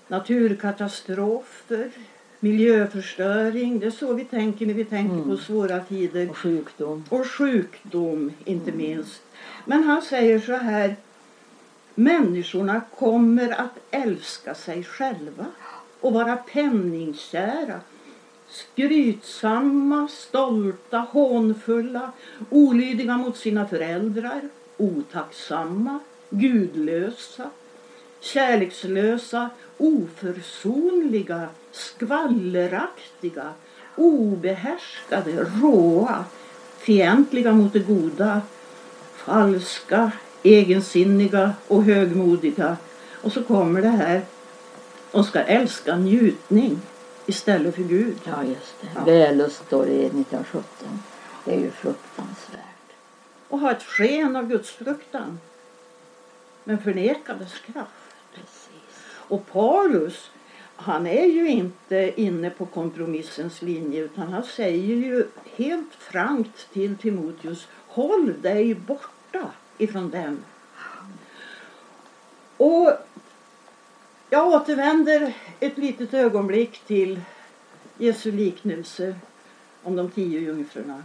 naturkatastrofer, 0.08 1.92
miljöförstöring. 2.40 3.80
Det 3.80 3.86
är 3.86 3.92
så 3.92 4.14
vi 4.14 4.26
tänker 4.26 4.66
när 4.66 4.74
vi 4.74 4.86
tänker 4.86 5.16
Mm. 5.16 5.30
på 5.30 5.38
svåra 5.38 5.80
tider. 5.80 6.30
och 6.30 6.38
sjukdom. 6.38 7.04
Och 7.10 7.28
sjukdom, 7.28 8.32
inte 8.46 8.72
minst. 8.72 9.22
Men 9.66 9.84
han 9.84 10.02
säger 10.02 10.40
så 10.40 10.54
här. 10.54 10.96
Människorna 11.96 12.82
kommer 12.98 13.52
att 13.62 13.78
älska 13.92 14.56
sig 14.56 14.84
själva 14.84 15.46
och 16.02 16.14
vara 16.14 16.36
penningkära. 16.36 17.80
Skrytsamma, 18.54 20.08
stolta, 20.08 20.98
hånfulla, 20.98 22.12
olydiga 22.50 23.18
mot 23.18 23.38
sina 23.38 23.68
föräldrar, 23.68 24.42
otacksamma, 24.78 26.00
gudlösa, 26.30 27.50
kärlekslösa, 28.20 29.50
oförsonliga, 29.78 31.48
skvalleraktiga, 31.72 33.54
obehärskade, 33.96 35.44
råa, 35.62 36.26
fientliga 36.78 37.54
mot 37.54 37.74
det 37.74 37.80
goda, 37.80 38.42
falska, 39.16 40.12
egensinniga 40.44 41.54
och 41.68 41.84
högmodiga. 41.84 42.78
Och 43.22 43.32
så 43.32 43.44
kommer 43.44 43.82
det 43.82 43.90
här, 43.90 44.22
de 45.12 45.24
ska 45.24 45.40
älska 45.40 45.96
njutning 45.96 46.82
istället 47.26 47.76
för 47.76 47.84
Gud. 47.84 48.18
Ja, 48.24 48.44
just 48.44 48.82
det. 48.82 48.88
Ja. 48.96 49.04
Vällust 49.04 49.66
står 49.66 49.86
det 49.86 49.92
i 49.92 50.06
1917. 50.06 50.64
Det 51.46 51.56
är 51.56 51.60
ju 51.60 51.72
fruktansvärt. 51.72 52.60
Och 53.50 53.60
ha 53.60 53.72
ett 53.72 53.84
sken 53.84 54.36
av 54.36 54.48
Guds 54.48 54.72
fruktan. 54.72 55.40
Men 56.64 56.78
förneka 56.78 57.34
dess 57.34 57.60
kraft. 57.60 58.16
Precis. 58.34 59.06
Och 59.10 59.48
Paulus, 59.48 60.32
han 60.76 61.08
är 61.08 61.26
ju 61.26 61.48
inte 61.48 62.22
inne 62.22 62.50
på 62.50 62.66
kompromissens 62.66 63.62
linje 63.62 64.02
utan 64.02 64.34
han 64.34 64.44
säger 64.44 64.96
ju 64.96 65.28
helt 65.56 65.94
frankt 65.94 66.74
till 66.74 66.98
Timoteus, 66.98 67.68
håll 67.88 68.34
dig 68.42 68.76
borta 68.76 69.52
ifrån 69.78 70.10
dem. 70.10 70.38
Och 72.58 72.92
jag 74.30 74.48
återvänder 74.48 75.34
ett 75.60 75.78
litet 75.78 76.14
ögonblick 76.14 76.80
till 76.88 77.22
Jesu 77.98 78.32
liknelse 78.32 79.16
om 79.84 79.96
de 79.96 80.10
tio 80.12 80.40
jungfrurna. 80.40 81.04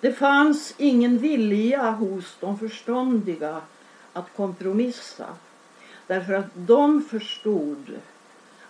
Det 0.00 0.12
fanns 0.12 0.74
ingen 0.78 1.18
vilja 1.18 1.90
hos 1.90 2.36
de 2.40 2.58
förståndiga 2.58 3.60
att 4.12 4.36
kompromissa. 4.36 5.26
Därför 6.06 6.32
att 6.32 6.46
de 6.54 7.02
förstod 7.02 7.98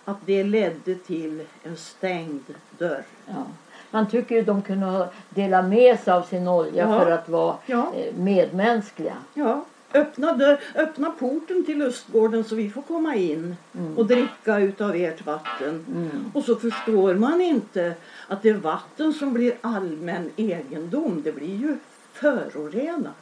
att 0.05 0.17
det 0.25 0.43
ledde 0.43 0.95
till 0.95 1.43
en 1.63 1.77
stängd 1.77 2.43
dörr. 2.77 3.03
Ja. 3.25 3.43
Man 3.91 4.09
tycker 4.09 4.35
ju 4.35 4.41
de 4.41 4.61
kunde 4.61 4.85
ha 4.85 5.07
delat 5.29 5.65
med 5.65 5.99
sig 5.99 6.13
av 6.13 6.21
sin 6.23 6.47
olja 6.47 6.89
Ja. 6.89 6.99
för 6.99 7.11
att 7.11 7.29
vara 7.29 7.57
Ja. 7.65 7.91
eh, 7.95 8.15
medmänskliga. 8.15 9.15
Ja, 9.33 9.65
öppna, 9.95 10.33
dörr, 10.33 10.59
öppna 10.75 11.11
porten 11.11 11.65
till 11.65 11.77
lustgården 11.77 12.43
så 12.43 12.55
vi 12.55 12.69
får 12.69 12.81
komma 12.81 13.15
in 13.15 13.55
Mm. 13.77 13.97
och 13.97 14.05
dricka 14.05 14.59
utav 14.59 14.95
ert 14.95 15.25
vatten. 15.25 15.85
Mm. 15.95 16.09
Och 16.33 16.43
så 16.43 16.55
förstår 16.55 17.13
man 17.13 17.41
inte 17.41 17.93
att 18.27 18.41
det 18.41 18.53
vatten 18.53 19.13
som 19.13 19.33
blir 19.33 19.53
allmän 19.61 20.29
egendom, 20.35 21.21
det 21.23 21.31
blir 21.31 21.55
ju 21.55 21.77
förorenat. 22.13 23.13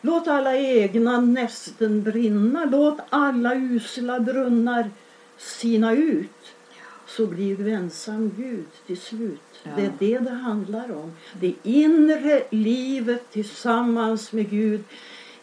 Låt 0.00 0.28
alla 0.28 0.56
egna 0.56 1.20
nästen 1.20 2.02
brinna, 2.02 2.64
låt 2.64 2.98
alla 3.10 3.54
usla 3.54 4.20
brunnar 4.20 4.90
sina 5.38 5.92
ut. 5.92 6.54
Så 7.06 7.26
blir 7.26 7.56
du 7.56 7.70
ensam 7.70 8.30
Gud 8.36 8.66
till 8.86 9.00
slut. 9.00 9.40
Ja. 9.62 9.70
Det 9.76 9.84
är 9.84 9.92
det 9.98 10.18
det 10.18 10.30
handlar 10.30 10.92
om. 10.92 11.12
Det 11.40 11.54
inre 11.62 12.42
livet 12.50 13.30
tillsammans 13.30 14.32
med 14.32 14.50
Gud 14.50 14.84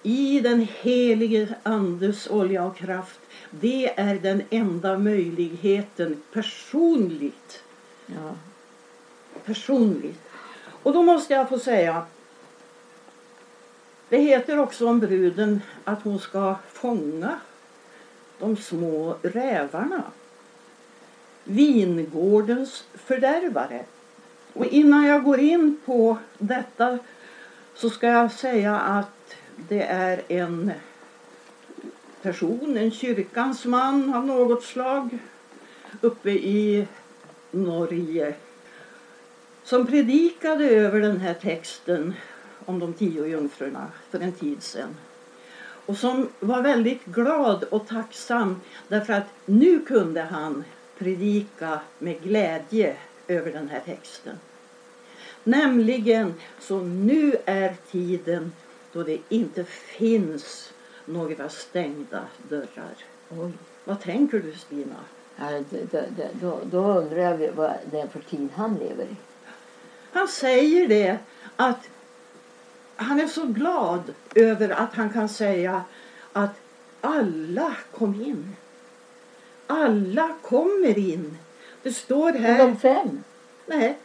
i 0.04 0.40
den 0.40 0.68
helige 0.82 1.56
Andes 1.64 2.28
olja 2.30 2.64
och 2.66 2.78
kraft. 2.78 3.20
Det 3.50 4.00
är 4.00 4.16
den 4.16 4.44
enda 4.50 4.98
möjligheten 4.98 6.22
personligt 6.34 7.64
Ja. 8.06 8.36
personligt. 9.46 10.22
Och 10.84 10.94
då 10.94 11.04
måste 11.04 11.34
jag 11.34 11.50
få 11.50 11.60
säga. 11.60 12.06
Det 14.10 14.18
heter 14.18 14.60
också 14.60 14.88
om 14.88 15.00
bruden 15.00 15.62
att 15.84 16.02
hon 16.02 16.20
ska 16.20 16.56
fånga 16.74 17.40
de 18.40 18.58
små 18.58 19.16
rävarna. 19.22 20.04
Vingårdens 21.44 22.84
fördärvare. 22.94 23.86
Och 24.54 24.66
innan 24.66 25.06
jag 25.06 25.24
går 25.24 25.40
in 25.40 25.78
på 25.86 26.18
detta 26.38 27.00
så 27.76 27.90
ska 27.90 28.08
jag 28.08 28.32
säga 28.32 28.80
att 28.80 29.36
det 29.68 29.82
är 29.82 30.22
en 30.28 30.72
person, 32.22 32.78
en 32.78 32.92
kyrkans 32.92 33.66
man 33.66 34.14
av 34.14 34.26
något 34.26 34.64
slag 34.64 35.18
uppe 36.02 36.30
i 36.30 36.88
Norge 37.52 38.34
som 39.64 39.88
predikade 39.88 40.70
över 40.70 41.02
den 41.02 41.20
här 41.20 41.34
texten 41.34 42.14
om 42.66 42.80
de 42.80 42.94
tio 42.94 43.26
jungfrurna 43.26 43.88
för 44.10 44.20
en 44.20 44.32
tid 44.32 44.64
sedan. 44.64 44.96
Och 45.86 45.98
som 45.98 46.30
var 46.40 46.62
väldigt 46.62 47.06
glad 47.06 47.64
och 47.64 47.88
tacksam 47.88 48.62
därför 48.88 49.14
att 49.14 49.28
nu 49.46 49.80
kunde 49.80 50.22
han 50.22 50.64
predika 50.98 51.80
med 52.00 52.22
glädje 52.22 52.96
över 53.28 53.52
den 53.52 53.70
här 53.70 53.82
texten. 53.86 54.36
Nämligen, 55.44 56.34
så 56.60 56.80
nu 56.80 57.36
är 57.46 57.76
tiden 57.92 58.52
då 58.94 59.04
det 59.04 59.20
inte 59.30 59.64
finns 59.64 60.74
några 61.06 61.50
stängda 61.50 62.24
dörrar. 62.50 62.96
Oj. 63.30 63.52
Vad 63.84 64.02
tänker 64.02 64.40
du 64.40 64.54
Stina? 64.54 64.96
Ja, 65.36 65.64
det, 65.70 66.30
då, 66.42 66.60
då 66.72 66.78
undrar 66.78 67.18
jag 67.18 67.52
vad 67.52 67.74
det 67.92 68.00
är 68.00 68.08
för 68.08 68.20
tid 68.20 68.50
han 68.56 68.76
lever 68.76 69.04
i. 69.04 69.16
Han 70.12 70.28
säger 70.28 70.88
det 70.88 71.18
att 71.56 71.90
han 72.96 73.20
är 73.20 73.28
så 73.28 73.46
glad 73.46 74.14
över 74.36 74.70
att 74.70 74.94
han 74.94 75.10
kan 75.10 75.30
säga 75.30 75.84
att 76.34 76.56
alla 77.02 77.76
kom 77.92 78.22
in. 78.22 78.56
Alla 79.68 80.36
kommer 80.42 80.98
in. 80.98 81.38
Det 81.84 81.94
står 81.94 82.34
Men 82.34 82.42
här. 82.44 82.58
de 82.58 82.80
fem? 82.80 83.24
Nej, 83.66 83.98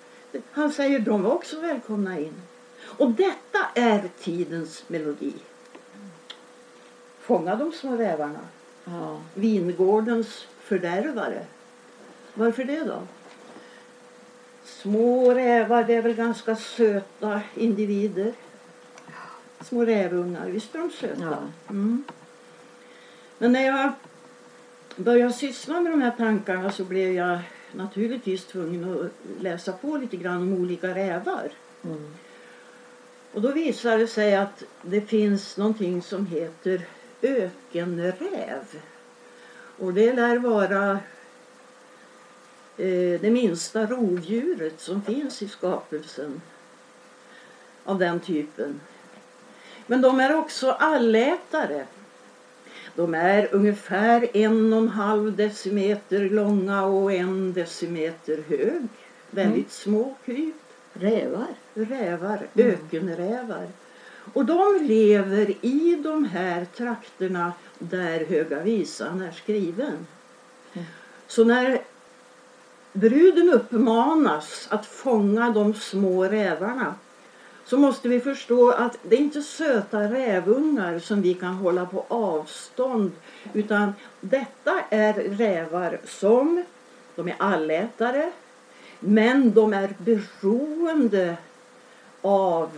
han 0.50 0.73
säger 0.73 0.99
de 0.99 1.23
var 1.23 1.33
också 1.33 1.61
välkomna 1.61 2.19
in. 2.19 2.35
Och 2.96 3.10
detta 3.10 3.58
är 3.74 4.10
tidens 4.20 4.88
melodi. 4.88 5.32
Fånga 7.20 7.54
de 7.56 7.72
små 7.72 7.96
rävarna. 7.96 8.40
Ja. 8.84 9.20
Vingårdens 9.34 10.46
fördärvare. 10.60 11.46
Varför 12.34 12.64
det 12.64 12.84
då? 12.84 13.02
Små 14.64 15.34
rävar, 15.34 15.84
det 15.84 15.94
är 15.94 16.02
väl 16.02 16.14
ganska 16.14 16.56
söta 16.56 17.40
individer. 17.54 18.32
Små 19.60 19.84
rävungar, 19.84 20.46
visst 20.46 20.74
är 20.74 20.78
de 20.78 20.90
söta? 20.90 21.22
Ja. 21.22 21.38
Mm. 21.70 22.04
Men 23.38 23.52
när 23.52 23.66
jag 23.66 23.92
började 24.96 25.32
syssla 25.32 25.80
med 25.80 25.92
de 25.92 26.02
här 26.02 26.14
tankarna 26.16 26.70
så 26.72 26.84
blev 26.84 27.12
jag 27.12 27.38
naturligtvis 27.72 28.44
tvungen 28.44 29.00
att 29.00 29.42
läsa 29.42 29.72
på 29.72 29.96
lite 29.96 30.16
grann 30.16 30.42
om 30.42 30.52
olika 30.52 30.94
rävar. 30.94 31.50
Mm. 31.84 32.14
Och 33.35 33.43
då 33.43 33.53
visar 33.53 33.99
det 33.99 34.07
sig 34.07 34.37
att 34.37 34.62
det 34.83 35.00
finns 35.00 35.57
någonting 35.57 36.03
som 36.03 36.26
heter 36.26 36.87
ökenräv. 37.23 38.64
Och 39.79 39.94
det 39.94 40.12
lär 40.12 40.38
vara 40.38 40.90
eh, 42.77 43.20
det 43.20 43.31
minsta 43.31 43.87
rovdjuret 43.87 44.81
som 44.81 45.03
finns 45.03 45.42
i 45.42 45.49
skapelsen 45.49 46.40
av 47.85 47.99
den 47.99 48.20
typen. 48.20 48.81
Men 49.87 50.01
de 50.01 50.20
är 50.20 50.37
också 50.37 50.70
allätare. 50.70 51.87
De 52.94 53.14
är 53.14 53.49
ungefär 53.55 54.37
en 54.37 54.73
och 54.73 54.79
en 54.79 54.88
halv 54.88 55.37
decimeter 55.37 56.29
långa 56.29 56.85
och 56.85 57.12
en 57.12 57.53
decimeter 57.53 58.44
hög. 58.49 58.87
Väldigt 59.31 59.73
små 59.73 60.14
kryp 60.25 60.63
Rävar? 60.94 61.54
rävar, 61.74 62.46
ökenrävar. 62.54 63.66
Och 64.33 64.44
de 64.44 64.78
lever 64.83 65.54
i 65.61 66.00
de 66.02 66.24
här 66.24 66.64
trakterna 66.64 67.52
där 67.78 68.24
Höga 68.24 68.61
visan 68.61 69.22
är 69.22 69.33
skriven. 69.33 70.07
Mm. 70.72 70.87
Så 71.26 71.44
när 71.44 71.80
bruden 72.92 73.50
uppmanas 73.50 74.68
att 74.70 74.87
fånga 74.87 75.50
de 75.50 75.74
små 75.74 76.24
rävarna 76.24 76.94
så 77.64 77.78
måste 77.78 78.09
vi 78.09 78.20
förstå 78.20 78.70
att 78.70 78.98
det 79.02 79.16
är 79.16 79.20
inte 79.20 79.42
söta 79.42 80.00
rävungar 80.00 80.98
som 80.98 81.22
vi 81.22 81.35
kan 81.35 81.54
hålla 81.54 81.87
på 81.87 82.04
avstånd 82.09 83.12
utan 83.52 83.94
detta 84.20 84.80
är 84.90 85.12
rävar 85.12 86.00
som, 86.04 86.64
de 87.14 87.28
är 87.28 87.37
allätare, 87.38 88.33
men 89.05 89.55
de 89.55 89.73
är 89.73 89.95
beroende 89.99 91.37
av 92.21 92.71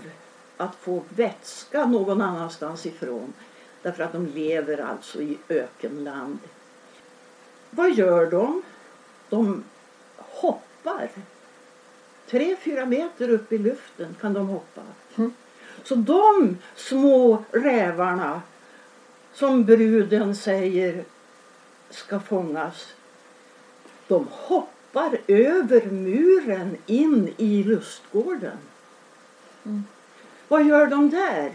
att 0.57 0.75
få 0.75 1.03
vätska 1.09 1.87
någon 1.87 2.21
annanstans 2.21 2.87
ifrån. 2.87 3.33
Därför 3.83 4.03
att 4.03 4.13
de 4.13 4.27
lever 4.27 4.79
alltså 4.79 5.23
i 5.23 5.39
ökenland. 5.49 6.39
Vad 7.71 7.95
gör 7.95 8.31
de? 8.31 8.63
De 9.29 9.65
hoppar. 10.17 11.09
Tre, 12.27 12.57
fyra 12.57 12.87
meter 12.87 13.31
upp 13.31 13.53
i 13.53 13.59
luften 13.59 14.17
kan 14.21 14.33
de 14.33 14.49
hoppa. 14.49 14.83
Mm. 15.17 15.35
Så 15.85 15.95
de 15.95 16.59
små 16.77 17.45
rävarna 17.51 18.43
som 19.35 19.65
bruden 19.65 20.37
säger 20.37 21.05
ska 21.91 22.21
fångas, 22.21 22.95
de 24.09 24.29
hoppar 24.31 24.76
över 25.27 25.91
muren 25.91 26.77
in 26.87 27.35
i 27.37 27.63
lustgården. 27.63 28.59
Mm. 29.65 29.85
Vad 30.49 30.67
gör 30.67 30.87
de 30.87 31.11
där? 31.11 31.53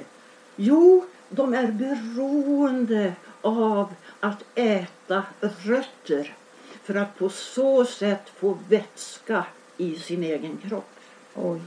Jo, 0.56 1.06
de 1.30 1.54
är 1.54 1.72
beroende 1.72 3.14
av 3.42 3.94
att 4.20 4.44
äta 4.56 5.24
rötter 5.40 6.36
för 6.84 6.96
att 6.96 7.18
på 7.18 7.30
så 7.30 7.86
sätt 7.86 8.30
få 8.36 8.58
vätska 8.70 9.46
i 9.78 9.96
sin 9.96 10.24
egen 10.24 10.58
kropp. 10.58 10.90
Oj. 11.36 11.62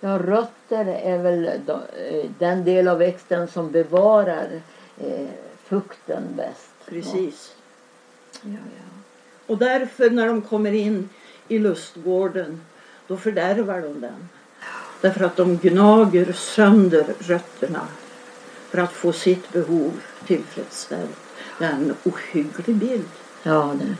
Ja, 0.00 0.18
rötter 0.18 0.86
är 0.86 1.18
väl 1.18 1.46
eh, 1.46 2.30
den 2.38 2.64
del 2.64 2.88
av 2.88 2.98
växten 2.98 3.48
som 3.48 3.70
bevarar 3.70 4.60
eh, 4.98 5.28
fukten 5.64 6.22
bäst. 6.36 6.70
Precis. 6.86 7.56
Ja, 8.42 8.50
ja. 8.50 8.86
Och 9.46 9.58
därför 9.58 10.10
när 10.10 10.26
de 10.26 10.42
kommer 10.42 10.72
in 10.72 11.08
i 11.48 11.58
lustgården 11.58 12.60
då 13.06 13.16
fördärvar 13.16 13.80
de 13.80 14.00
den. 14.00 14.28
Därför 15.00 15.24
att 15.24 15.36
de 15.36 15.56
gnager 15.56 16.32
sönder 16.32 17.06
rötterna 17.18 17.88
för 18.70 18.78
att 18.78 18.92
få 18.92 19.12
sitt 19.12 19.52
behov 19.52 19.92
tillfredsställt. 20.26 21.16
Det 21.58 21.64
är 21.64 21.72
en 21.72 21.94
ohygglig 22.04 22.76
bild. 22.76 23.08
ja 23.42 23.74
det, 23.78 23.96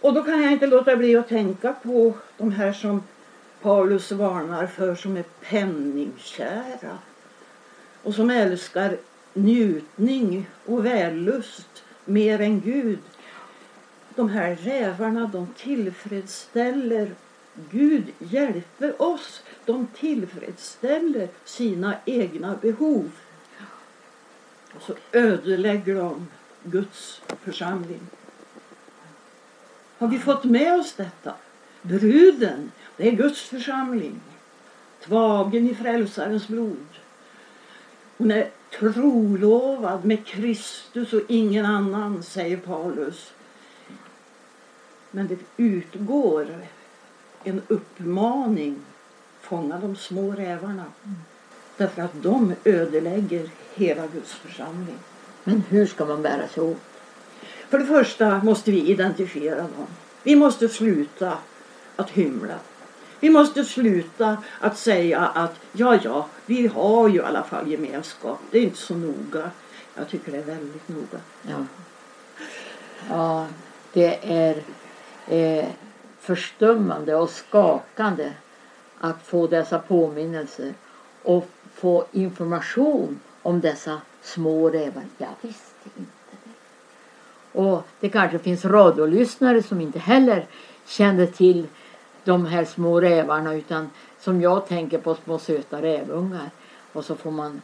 Och 0.00 0.14
då 0.14 0.22
kan 0.22 0.42
jag 0.42 0.52
inte 0.52 0.66
låta 0.66 0.96
bli 0.96 1.16
att 1.16 1.28
tänka 1.28 1.74
på 1.82 2.12
de 2.36 2.52
här 2.52 2.72
som 2.72 3.02
Paulus 3.62 4.12
varnar 4.12 4.66
för 4.66 4.94
som 4.94 5.16
är 5.16 5.24
penningkära 5.40 6.98
och 8.02 8.14
som 8.14 8.30
älskar 8.30 8.96
njutning 9.32 10.46
och 10.66 10.86
vällust 10.86 11.84
mer 12.04 12.40
än 12.40 12.60
Gud. 12.60 12.98
De 14.14 14.28
här 14.28 14.56
rävarna 14.56 15.30
de 15.32 15.46
tillfredsställer 15.56 17.14
Gud 17.70 18.04
hjälper 18.18 19.02
oss. 19.02 19.42
De 19.64 19.86
tillfredsställer 19.86 21.28
sina 21.44 21.94
egna 22.04 22.56
behov. 22.62 23.10
Och 24.74 24.82
så 24.82 24.94
ödelägger 25.12 25.94
de 25.94 26.28
Guds 26.62 27.22
församling. 27.42 28.00
Har 29.98 30.08
vi 30.08 30.18
fått 30.18 30.44
med 30.44 30.80
oss 30.80 30.94
detta? 30.94 31.34
Bruden, 31.82 32.72
det 32.96 33.08
är 33.08 33.12
Guds 33.12 33.40
församling. 33.40 34.20
Tvagen 35.04 35.70
i 35.70 35.74
frälsarens 35.74 36.48
blod. 36.48 36.86
Hon 38.16 38.30
är 38.30 38.50
trolovad 38.78 40.04
med 40.04 40.26
Kristus 40.26 41.12
och 41.12 41.20
ingen 41.28 41.66
annan, 41.66 42.22
säger 42.22 42.56
Paulus. 42.56 43.32
Men 45.14 45.28
det 45.28 45.62
utgår 45.62 46.46
en 47.44 47.62
uppmaning. 47.68 48.78
Fånga 49.40 49.78
de 49.78 49.96
små 49.96 50.32
rävarna. 50.32 50.84
Därför 51.76 52.02
att 52.02 52.22
de 52.22 52.54
ödelägger 52.64 53.50
hela 53.74 54.06
Guds 54.06 54.32
församling. 54.32 54.98
Men 55.44 55.62
hur 55.68 55.86
ska 55.86 56.04
man 56.04 56.22
bära 56.22 56.48
sig 56.48 56.62
åt? 56.62 56.82
För 57.68 57.78
det 57.78 57.86
första 57.86 58.38
måste 58.38 58.70
vi 58.70 58.90
identifiera 58.90 59.60
dem. 59.60 59.86
Vi 60.22 60.36
måste 60.36 60.68
sluta 60.68 61.38
att 61.96 62.10
hymla. 62.10 62.58
Vi 63.20 63.30
måste 63.30 63.64
sluta 63.64 64.42
att 64.60 64.78
säga 64.78 65.20
att 65.20 65.54
ja, 65.72 65.98
ja, 66.04 66.28
vi 66.46 66.66
har 66.66 67.08
ju 67.08 67.16
i 67.16 67.22
alla 67.22 67.42
fall 67.42 67.70
gemenskap. 67.70 68.38
Det 68.50 68.58
är 68.58 68.62
inte 68.62 68.78
så 68.78 68.94
noga. 68.94 69.50
Jag 69.94 70.08
tycker 70.08 70.32
det 70.32 70.38
är 70.38 70.42
väldigt 70.42 70.88
noga. 70.88 71.20
Ja, 71.42 71.66
ja 73.08 73.46
det 73.92 74.18
är 74.22 74.62
eh, 75.28 75.68
förstummande 76.20 77.14
och 77.14 77.30
skakande 77.30 78.32
att 78.98 79.22
få 79.22 79.46
dessa 79.46 79.78
påminnelser 79.78 80.74
och 81.22 81.48
få 81.74 82.04
information 82.12 83.20
om 83.42 83.60
dessa 83.60 84.00
små 84.22 84.70
rävar. 84.70 85.02
Jag 85.18 85.28
visste 85.40 85.88
inte 85.96 86.10
det. 86.30 87.60
Och 87.60 87.82
det 88.00 88.08
kanske 88.08 88.38
finns 88.38 88.64
radiolyssnare 88.64 89.62
som 89.62 89.80
inte 89.80 89.98
heller 89.98 90.46
kände 90.86 91.26
till 91.26 91.66
de 92.24 92.46
här 92.46 92.64
små 92.64 93.00
rävarna 93.00 93.54
utan 93.54 93.90
som 94.20 94.40
jag 94.40 94.66
tänker 94.66 94.98
på 94.98 95.14
små 95.14 95.38
söta 95.38 95.82
rävungar. 95.82 96.50
Och 96.92 97.04
så 97.04 97.14
får 97.14 97.30
man 97.30 97.62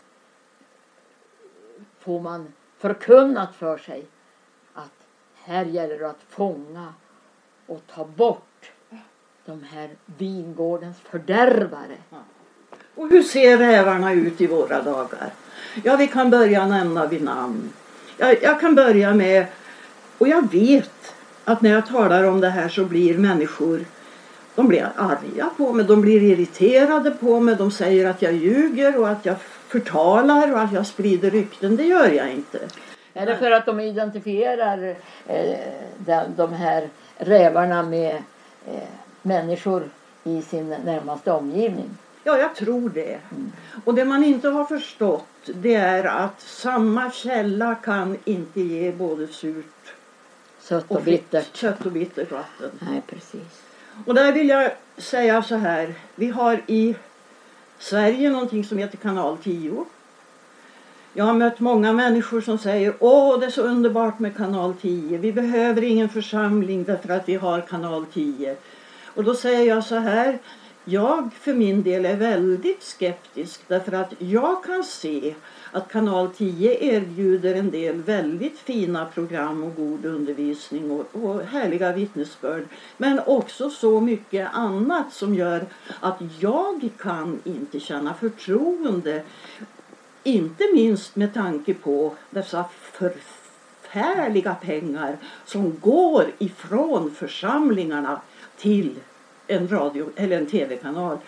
får 2.01 2.21
man 2.21 2.53
förkunnat 2.79 3.55
för 3.55 3.79
sig 3.79 4.07
att 4.75 4.93
här 5.35 5.65
gäller 5.65 5.99
det 5.99 6.11
att 6.11 6.23
fånga 6.29 6.95
och 7.71 7.83
ta 7.95 8.05
bort 8.05 8.71
de 9.47 9.65
här 9.71 9.89
vingårdens 10.19 10.97
fördärvare. 11.11 11.97
Och 12.95 13.09
hur 13.09 13.23
ser 13.23 13.59
rävarna 13.59 14.13
ut 14.13 14.41
i 14.41 14.47
våra 14.47 14.83
dagar? 14.83 15.31
Ja, 15.85 15.97
vi 15.97 16.07
kan 16.07 16.31
börja 16.31 16.67
nämna 16.67 17.07
vid 17.07 17.23
namn. 17.23 17.73
Jag, 18.17 18.43
jag 18.43 18.61
kan 18.61 18.75
börja 18.75 19.15
med, 19.15 19.47
och 20.19 20.29
jag 20.29 20.53
vet 20.53 21.15
att 21.45 21.63
när 21.63 21.71
jag 21.71 21.87
talar 21.87 22.25
om 22.25 22.41
det 22.41 22.51
här 22.51 22.69
så 22.69 22.85
blir 22.85 23.19
människor 23.19 23.85
de 24.55 24.69
blir 24.69 24.93
arga 24.97 25.51
på 25.57 25.73
mig, 25.73 25.85
de 25.85 26.01
blir 26.01 26.23
irriterade 26.23 27.11
på 27.11 27.41
mig, 27.41 27.57
de 27.57 27.71
säger 27.71 28.07
att 28.07 28.23
jag 28.23 28.33
ljuger 28.33 28.99
och 28.99 29.09
att 29.09 29.27
jag 29.27 29.37
förtalar 29.69 30.53
och 30.53 30.61
att 30.61 30.73
jag 30.73 30.87
sprider 30.87 31.31
rykten. 31.31 31.77
Det 31.77 31.85
gör 31.85 32.09
jag 32.09 32.31
inte. 32.31 32.59
Är 33.15 33.27
det 33.27 33.37
för 33.37 33.51
att 33.51 33.67
de 33.67 33.81
identifierar 33.81 34.97
eh, 35.27 35.59
de, 35.99 36.23
de 36.37 36.53
här 36.53 36.89
rävarna 37.21 37.83
med 37.83 38.23
eh, 38.67 38.89
människor 39.23 39.91
i 40.25 40.43
sin 40.43 40.69
närmaste 40.69 41.33
omgivning? 41.33 41.91
Ja, 42.25 42.39
jag 42.39 42.55
tror 42.55 42.91
det. 42.91 43.19
Mm. 43.31 43.53
Och 43.85 43.95
det 43.95 44.05
man 44.05 44.25
inte 44.25 44.49
har 44.49 44.65
förstått 44.65 45.25
det 45.45 45.75
är 45.75 46.05
att 46.05 46.41
samma 46.41 47.11
källa 47.11 47.75
kan 47.75 48.19
inte 48.25 48.61
ge 48.61 48.93
både 48.93 49.27
surt 49.27 49.95
Sött 50.61 50.85
och, 50.91 50.97
och 50.97 51.03
bittert. 51.03 51.57
Sött 51.57 51.87
och 51.87 51.93
bittert 51.93 52.31
vatten. 52.31 52.71
Nej, 52.79 53.03
precis. 53.07 53.63
Och 54.07 54.15
där 54.15 54.33
vill 54.33 54.49
jag 54.49 54.73
säga 54.97 55.43
så 55.43 55.57
här. 55.57 55.95
Vi 56.15 56.29
har 56.29 56.63
i 56.67 56.95
Sverige 57.79 58.31
någonting 58.31 58.65
som 58.65 58.79
heter 58.79 58.97
kanal 58.97 59.39
10. 59.39 59.85
Jag 61.13 61.25
har 61.25 61.35
mött 61.35 61.61
många 61.61 61.93
människor 61.93 62.41
som 62.41 62.59
säger 62.59 62.95
åh 62.99 63.41
det 63.41 63.47
är 63.47 63.51
så 63.51 63.63
underbart 63.63 64.19
med 64.19 64.37
kanal 64.37 64.75
10. 64.81 65.19
Vi 65.19 65.33
behöver 65.33 65.83
ingen 65.83 66.09
församling 66.09 66.85
därför 66.85 67.09
att 67.09 67.29
vi 67.29 67.35
har 67.35 67.61
kanal 67.61 68.07
10. 68.13 68.57
Och 69.05 69.25
då 69.25 69.35
säger 69.35 69.69
jag 69.75 69.85
så 69.85 69.97
här. 69.97 70.39
Jag 70.85 71.31
för 71.41 71.55
min 71.55 71.83
del 71.83 72.07
är 72.07 72.17
väldigt 72.17 72.83
skeptisk 72.83 73.61
därför 73.69 73.93
att 73.93 74.13
jag 74.19 74.65
kan 74.65 74.85
se 74.85 75.35
att 75.73 75.89
kanal 75.89 76.29
10 76.37 76.95
erbjuder 76.95 77.55
en 77.55 77.71
del 77.71 78.03
väldigt 78.03 78.59
fina 78.59 79.07
program 79.07 79.65
och 79.65 79.75
god 79.75 80.05
undervisning 80.05 80.91
och, 80.91 81.07
och 81.13 81.43
härliga 81.43 81.93
vittnesbörd. 81.93 82.65
Men 82.97 83.21
också 83.27 83.71
så 83.71 84.01
mycket 84.01 84.49
annat 84.53 85.13
som 85.13 85.35
gör 85.35 85.67
att 86.01 86.19
jag 86.41 86.89
kan 86.99 87.41
inte 87.45 87.81
känna 87.81 88.15
förtroende. 88.15 89.23
Inte 90.23 90.65
minst 90.75 91.17
med 91.17 91.35
tanke 91.35 91.75
på 91.75 92.15
dessa 92.31 92.65
förfärliga 92.93 94.55
pengar 94.55 95.17
som 95.45 95.81
går 95.81 96.27
ifrån 96.39 97.11
församlingarna 97.11 98.21
till 98.57 98.97
en 99.47 99.69
radio 99.69 100.11
eller 100.17 100.39
en 100.39 100.47
tv-kanal. 100.47 101.19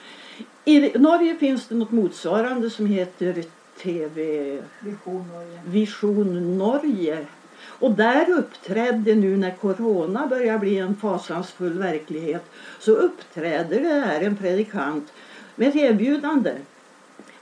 I 0.65 0.99
Norge 0.99 1.37
finns 1.37 1.69
det 1.69 1.75
något 1.75 1.91
motsvarande 1.91 2.71
som 2.71 2.87
heter 2.87 3.45
TV 3.83 4.63
Vision 4.81 5.29
Norge. 5.33 5.61
Vision 5.67 6.59
Norge. 6.59 7.27
Och 7.65 7.93
där 7.93 8.31
uppträdde 8.31 9.15
nu 9.15 9.37
när 9.37 9.51
corona 9.51 10.27
börjar 10.27 10.59
bli 10.59 10.79
en 10.79 10.97
fasansfull 10.97 11.79
verklighet 11.79 12.45
så 12.79 12.93
uppträder 12.93 13.81
det 13.81 13.89
här 14.07 14.21
en 14.21 14.37
predikant 14.37 15.13
med 15.57 15.69
ett 15.69 15.77
erbjudande. 15.77 16.53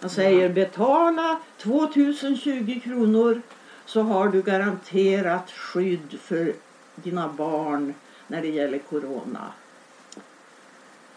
Han 0.01 0.11
säger 0.11 0.49
betala 0.49 1.41
2020 1.59 2.81
kronor 2.85 3.43
så 3.85 4.03
har 4.03 4.29
du 4.29 4.43
garanterat 4.43 5.51
skydd 5.51 6.19
för 6.21 6.53
dina 6.95 7.29
barn 7.29 7.95
när 8.27 8.43
det 8.43 8.49
gäller 8.49 8.79
corona. 8.79 9.53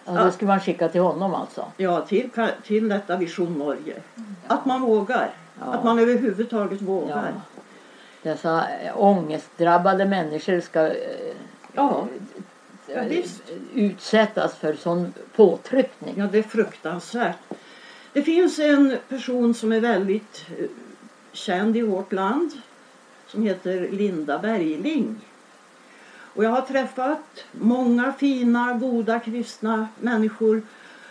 Ja, 0.05 0.11
det 0.11 0.31
skulle 0.31 0.47
man 0.47 0.59
skicka 0.59 0.89
till 0.89 1.01
honom 1.01 1.35
alltså? 1.35 1.71
Ja, 1.77 2.01
till, 2.01 2.29
till 2.63 2.89
detta 2.89 3.17
Vision 3.17 3.53
Norge. 3.57 4.01
Ja. 4.15 4.23
Att 4.47 4.65
man 4.65 4.81
vågar. 4.81 5.29
Ja. 5.59 5.65
Att 5.65 5.83
man 5.83 5.99
överhuvudtaget 5.99 6.81
vågar. 6.81 7.33
Ja. 7.35 7.61
Dessa 8.21 8.65
ångestdrabbade 8.95 10.05
människor 10.05 10.59
ska 10.59 10.87
eh, 10.87 10.93
ja. 11.73 12.07
Ja, 12.87 13.03
utsättas 13.73 14.55
för 14.55 14.73
sån 14.73 15.13
påtryckning. 15.35 16.13
Ja, 16.17 16.27
det 16.31 16.37
är 16.37 16.43
fruktansvärt. 16.43 17.37
Det 18.13 18.23
finns 18.23 18.59
en 18.59 18.97
person 19.09 19.53
som 19.53 19.71
är 19.71 19.79
väldigt 19.79 20.45
eh, 20.59 20.65
känd 21.31 21.77
i 21.77 21.81
vårt 21.81 22.11
land 22.11 22.51
som 23.27 23.43
heter 23.43 23.89
Linda 23.91 24.39
Bergling. 24.39 25.15
Och 26.35 26.43
jag 26.43 26.49
har 26.49 26.61
träffat 26.61 27.45
många 27.51 28.13
fina, 28.13 28.73
goda 28.73 29.19
kristna 29.19 29.87
människor 29.99 30.61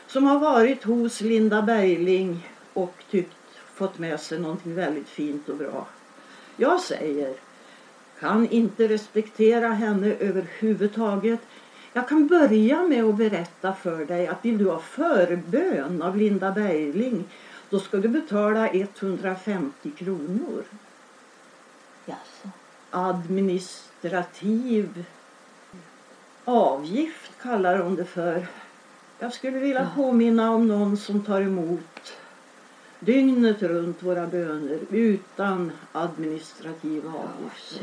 som 0.06 0.26
har 0.26 0.38
varit 0.38 0.84
hos 0.84 1.20
Linda 1.20 1.62
Bergling 1.62 2.48
och 2.72 2.94
tyckt, 3.10 3.36
fått 3.74 3.98
med 3.98 4.20
sig 4.20 4.38
någonting 4.38 4.74
väldigt 4.74 5.08
fint 5.08 5.48
och 5.48 5.56
bra. 5.56 5.86
Jag 6.56 6.80
säger, 6.80 7.34
kan 8.20 8.48
inte 8.48 8.88
respektera 8.88 9.68
henne 9.68 10.14
överhuvudtaget. 10.20 11.40
Jag 11.92 12.08
kan 12.08 12.26
börja 12.26 12.82
med 12.82 13.04
att 13.04 13.16
berätta 13.16 13.74
för 13.74 14.04
dig 14.04 14.26
att 14.26 14.44
vill 14.44 14.58
du 14.58 14.70
ha 14.70 14.78
förbön 14.78 16.02
av 16.02 16.16
Linda 16.16 16.50
Bergling 16.52 17.24
då 17.70 17.80
ska 17.80 17.96
du 17.96 18.08
betala 18.08 18.68
150 18.68 19.90
kronor. 19.90 20.64
Jaså. 22.06 22.48
Administ 22.90 23.92
administrativ 24.02 25.04
avgift 26.44 27.30
kallar 27.42 27.78
hon 27.78 27.96
det 27.96 28.04
för. 28.04 28.46
Jag 29.18 29.32
skulle 29.32 29.58
vilja 29.58 29.90
påminna 29.96 30.50
om 30.50 30.68
någon 30.68 30.96
som 30.96 31.24
tar 31.24 31.40
emot 31.40 32.12
dygnet 33.00 33.62
runt 33.62 34.02
våra 34.02 34.26
böner 34.26 34.78
utan 34.90 35.72
administrativ 35.92 37.06
avgift. 37.06 37.80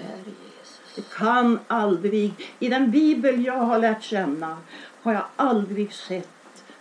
Det 0.58 0.58
kan 1.01 1.59
aldrig, 1.67 2.33
i 2.59 2.69
den 2.69 2.91
bibel 2.91 3.45
jag 3.45 3.53
har 3.53 3.79
lärt 3.79 4.03
känna 4.03 4.57
har 5.01 5.13
jag 5.13 5.23
aldrig 5.35 5.93
sett 5.93 6.29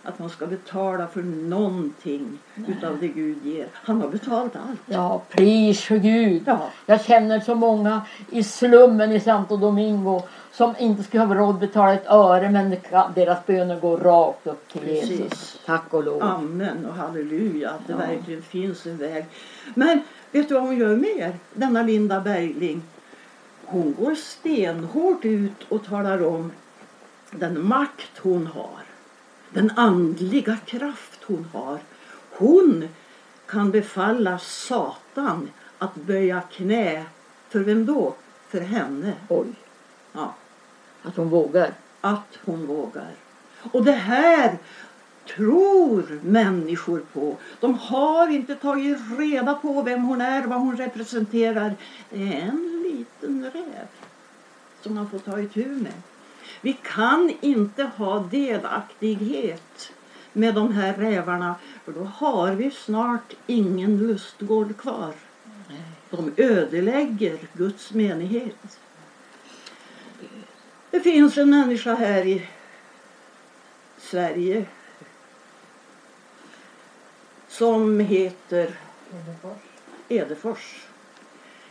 att 0.03 0.19
man 0.19 0.29
ska 0.29 0.47
betala 0.47 1.07
för 1.07 1.21
någonting 1.21 2.39
Nej. 2.55 2.71
utav 2.71 2.99
det 2.99 3.07
Gud 3.07 3.45
ger. 3.45 3.67
Han 3.73 4.01
har 4.01 4.09
betalat 4.09 4.55
allt. 4.55 4.79
Ja, 4.85 5.21
pris 5.29 5.81
för 5.81 5.97
Gud. 5.97 6.43
Ja. 6.45 6.69
Jag 6.85 7.05
känner 7.05 7.39
så 7.39 7.55
många 7.55 8.01
i 8.29 8.43
slummen 8.43 9.11
i 9.11 9.19
Santo 9.19 9.57
Domingo 9.57 10.21
som 10.51 10.75
inte 10.79 11.03
skulle 11.03 11.23
ha 11.23 11.35
råd 11.35 11.55
att 11.55 11.59
betala 11.59 11.93
ett 11.93 12.07
öre 12.07 12.49
men 12.49 12.75
deras 13.15 13.45
böner 13.45 13.79
går 13.79 13.97
rakt 13.97 14.47
upp 14.47 14.71
till 14.71 14.81
Precis. 14.81 15.09
Jesus. 15.09 15.59
Tack 15.65 15.93
och 15.93 16.03
lov. 16.03 16.23
Amen 16.23 16.85
och 16.85 16.95
halleluja 16.95 17.69
att 17.69 17.87
det 17.87 17.93
ja. 17.93 17.97
verkligen 17.97 18.41
finns 18.41 18.85
en 18.85 18.97
väg. 18.97 19.25
Men 19.75 20.01
vet 20.31 20.47
du 20.47 20.53
vad 20.53 20.63
hon 20.63 20.77
gör 20.77 20.95
mer? 20.95 21.33
Denna 21.53 21.83
Linda 21.83 22.19
Bergling. 22.19 22.81
Hon 23.71 23.95
går 23.99 24.15
stenhårt 24.15 25.25
ut 25.25 25.63
och 25.69 25.85
talar 25.85 26.25
om 26.25 26.51
den 27.31 27.67
makt 27.67 28.17
hon 28.17 28.47
har 28.47 28.89
den 29.49 29.71
andliga 29.75 30.57
kraft 30.65 31.23
hon 31.23 31.47
har. 31.53 31.79
Hon 32.31 32.87
kan 33.45 33.71
befalla 33.71 34.39
Satan 34.39 35.49
att 35.77 35.95
böja 35.95 36.41
knä. 36.51 37.05
För 37.49 37.59
vem 37.59 37.85
då? 37.85 38.15
För 38.47 38.59
henne. 38.61 39.13
Oj. 39.27 39.47
Ja. 40.13 40.33
Att 41.03 41.15
hon 41.15 41.29
vågar. 41.29 41.73
Att 42.01 42.39
hon 42.45 42.65
vågar. 42.65 43.11
Och 43.71 43.83
det 43.83 43.91
här 43.91 44.57
tror 45.35 46.19
människor 46.23 47.01
på. 47.13 47.37
De 47.59 47.73
har 47.73 48.27
inte 48.27 48.55
tagit 48.55 48.97
reda 49.17 49.53
på 49.53 49.81
vem 49.81 50.01
hon 50.01 50.21
är, 50.21 50.47
vad 50.47 50.59
hon 50.59 50.77
representerar. 50.77 51.75
Det 52.09 52.23
är 52.23 52.41
en 52.41 52.83
liten 52.83 53.51
räv 53.51 53.87
som 54.81 54.95
man 54.95 55.09
får 55.09 55.19
ta 55.19 55.39
itu 55.39 55.65
med. 55.65 55.93
Vi 56.61 56.73
kan 56.73 57.33
inte 57.41 57.83
ha 57.83 58.19
delaktighet 58.19 59.91
med 60.33 60.55
de 60.55 60.73
här 60.73 60.93
rävarna 60.93 61.55
för 61.85 61.91
då 61.91 62.03
har 62.03 62.51
vi 62.51 62.71
snart 62.71 63.33
ingen 63.47 63.97
lustgård 63.97 64.77
kvar. 64.77 65.13
De 66.09 66.31
ödelägger 66.37 67.37
Guds 67.53 67.93
menighet. 67.93 68.79
Det 70.91 70.99
finns 70.99 71.37
en 71.37 71.49
människa 71.49 71.95
här 71.95 72.25
i 72.25 72.47
Sverige 73.97 74.65
som 77.59 77.99
heter 77.99 78.69
Edefors. 80.09 80.87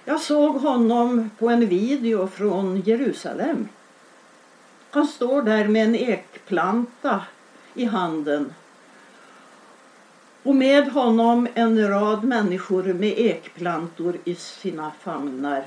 Jag 0.05 0.21
såg 0.21 0.57
honom 0.57 1.31
på 1.39 1.49
en 1.49 1.69
video 1.69 2.27
från 2.27 2.81
Jerusalem. 2.81 3.69
Han 4.91 5.07
står 5.07 5.43
där 5.43 5.69
med 5.69 5.85
en 5.85 5.95
ekplanta 5.95 7.23
i 7.75 7.85
handen. 7.85 8.55
Och 10.43 10.55
med 10.55 10.89
honom 10.89 11.49
en 11.55 11.89
rad 11.89 12.25
människor 12.25 12.85
med 12.85 13.19
ekplantor 13.19 14.17
i 14.25 14.35
sina 14.35 14.93
famnar. 15.01 15.67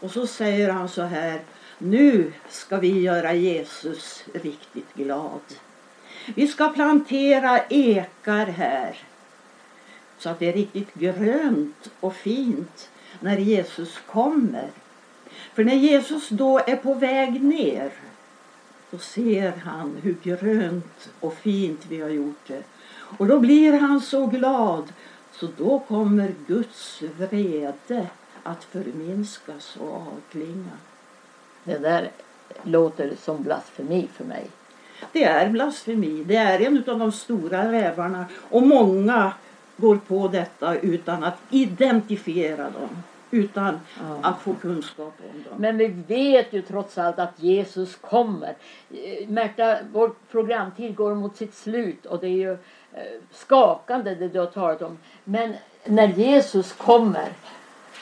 Och 0.00 0.10
så 0.10 0.26
säger 0.26 0.70
han 0.70 0.88
så 0.88 1.02
här. 1.02 1.40
Nu 1.78 2.32
ska 2.48 2.76
vi 2.76 3.00
göra 3.00 3.34
Jesus 3.34 4.24
riktigt 4.34 4.94
glad. 4.94 5.40
Vi 6.34 6.48
ska 6.48 6.68
plantera 6.68 7.60
ekar 7.68 8.46
här 8.46 9.07
så 10.18 10.28
att 10.28 10.38
det 10.38 10.48
är 10.48 10.52
riktigt 10.52 10.94
grönt 10.94 11.90
och 12.00 12.14
fint 12.14 12.90
när 13.20 13.36
Jesus 13.36 13.98
kommer. 14.06 14.68
För 15.54 15.64
när 15.64 15.74
Jesus 15.74 16.28
då 16.28 16.58
är 16.58 16.76
på 16.76 16.94
väg 16.94 17.42
ner 17.42 17.92
då 18.90 18.98
ser 18.98 19.52
han 19.64 19.96
hur 20.02 20.16
grönt 20.22 21.10
och 21.20 21.34
fint 21.34 21.86
vi 21.88 22.00
har 22.00 22.08
gjort 22.08 22.46
det. 22.46 22.62
Och 23.18 23.26
då 23.26 23.38
blir 23.38 23.72
han 23.72 24.00
så 24.00 24.26
glad 24.26 24.92
så 25.32 25.48
då 25.56 25.78
kommer 25.78 26.34
Guds 26.46 27.02
vrede 27.18 28.06
att 28.42 28.64
förminskas 28.64 29.76
och 29.76 29.94
avklinga. 29.94 30.78
Det 31.64 31.78
där 31.78 32.10
låter 32.62 33.12
som 33.20 33.42
blasfemi 33.42 34.08
för 34.14 34.24
mig. 34.24 34.46
Det 35.12 35.24
är 35.24 35.50
blasfemi. 35.50 36.24
Det 36.24 36.36
är 36.36 36.60
en 36.60 36.84
av 36.86 36.98
de 36.98 37.12
stora 37.12 37.72
rävarna 37.72 38.26
och 38.50 38.62
många 38.62 39.32
går 39.78 39.96
på 39.96 40.28
detta 40.28 40.74
utan 40.76 41.24
att 41.24 41.38
identifiera 41.50 42.62
dem. 42.64 43.02
Utan 43.30 43.80
Ja. 44.00 44.28
att 44.28 44.40
få 44.40 44.54
kunskap 44.54 45.14
om 45.32 45.42
dem. 45.42 45.54
Men 45.56 45.76
vi 45.78 45.86
vet 45.86 46.52
ju 46.52 46.62
trots 46.62 46.98
allt 46.98 47.18
att 47.18 47.32
Jesus 47.42 47.96
kommer. 47.96 48.54
Märta, 49.26 49.76
vår 49.92 50.10
programtid 50.30 50.94
går 50.96 51.14
mot 51.14 51.36
sitt 51.36 51.54
slut 51.54 52.06
och 52.06 52.18
det 52.20 52.26
är 52.26 52.30
ju 52.30 52.52
eh, 52.52 52.58
skakande 53.32 54.14
det 54.14 54.28
du 54.28 54.38
har 54.38 54.46
talat 54.46 54.82
om. 54.82 54.98
Men 55.24 55.54
när 55.84 56.08
Jesus 56.08 56.72
kommer 56.72 57.28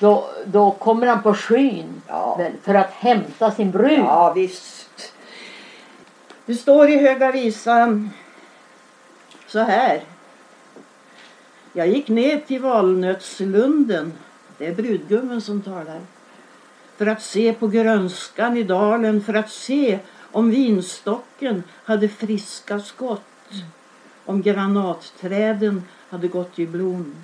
då, 0.00 0.30
då 0.44 0.70
kommer 0.70 1.06
han 1.06 1.22
på 1.22 1.34
skyn 1.34 2.02
Ja. 2.08 2.36
väl, 2.36 2.52
för 2.62 2.74
att 2.74 2.90
hämta 2.90 3.50
sin 3.50 3.70
brud. 3.70 3.98
Ja, 3.98 4.32
visst. 4.32 5.12
Det 6.46 6.54
står 6.54 6.88
i 6.88 6.96
Höga 6.98 7.32
Visan 7.32 8.10
så 9.46 9.58
här. 9.58 10.00
Jag 11.76 11.88
gick 11.88 12.08
ner 12.08 12.40
till 12.40 12.60
Valnötslunden, 12.60 14.12
det 14.58 14.66
är 14.66 14.74
brudgummen 14.74 15.40
som 15.40 15.62
talar, 15.62 16.00
för 16.96 17.06
att 17.06 17.22
se 17.22 17.52
på 17.52 17.68
grönskan 17.68 18.56
i 18.56 18.62
dalen, 18.62 19.22
för 19.22 19.34
att 19.34 19.50
se 19.50 19.98
om 20.18 20.50
vinstocken 20.50 21.62
hade 21.84 22.08
friska 22.08 22.80
skott, 22.80 23.52
om 24.24 24.42
granatträden 24.42 25.82
hade 26.08 26.28
gått 26.28 26.58
i 26.58 26.66
blom. 26.66 27.14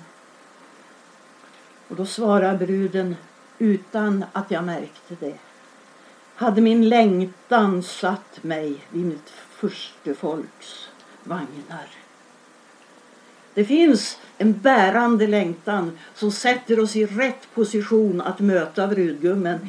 Och 1.87 1.95
då 1.95 2.05
svarar 2.05 2.57
bruden 2.57 3.15
utan 3.57 4.25
att 4.33 4.51
jag 4.51 4.63
märkte 4.63 5.15
det 5.19 5.37
hade 6.35 6.61
min 6.61 6.89
längtan 6.89 7.83
satt 7.83 8.43
mig 8.43 8.77
vid 8.89 9.05
mitt 9.05 9.29
furstefolks 9.29 10.89
vagnar. 11.23 12.02
Det 13.53 13.65
finns 13.65 14.17
en 14.37 14.53
bärande 14.53 15.27
längtan 15.27 15.91
som 16.15 16.31
sätter 16.31 16.79
oss 16.79 16.95
i 16.95 17.05
rätt 17.05 17.53
position 17.53 18.21
att 18.21 18.39
möta 18.39 18.87
brudgummen. 18.87 19.59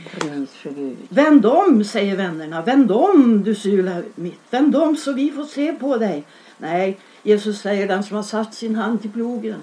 Vänd 1.08 1.46
om, 1.46 1.84
säger 1.84 2.16
vännerna. 2.16 2.62
Vänd 2.62 2.92
om, 2.92 3.42
du 3.44 3.54
sula 3.54 4.02
mitt. 4.14 4.40
Vänd 4.50 4.76
om 4.76 4.96
så 4.96 5.12
vi 5.12 5.30
får 5.30 5.44
se 5.44 5.72
på 5.72 5.96
dig. 5.96 6.24
Nej, 6.58 6.98
Jesus 7.22 7.60
säger 7.60 7.88
den 7.88 8.04
som 8.04 8.16
har 8.16 8.22
satt 8.22 8.54
sin 8.54 8.74
hand 8.74 9.02
till 9.02 9.10
plogen 9.10 9.60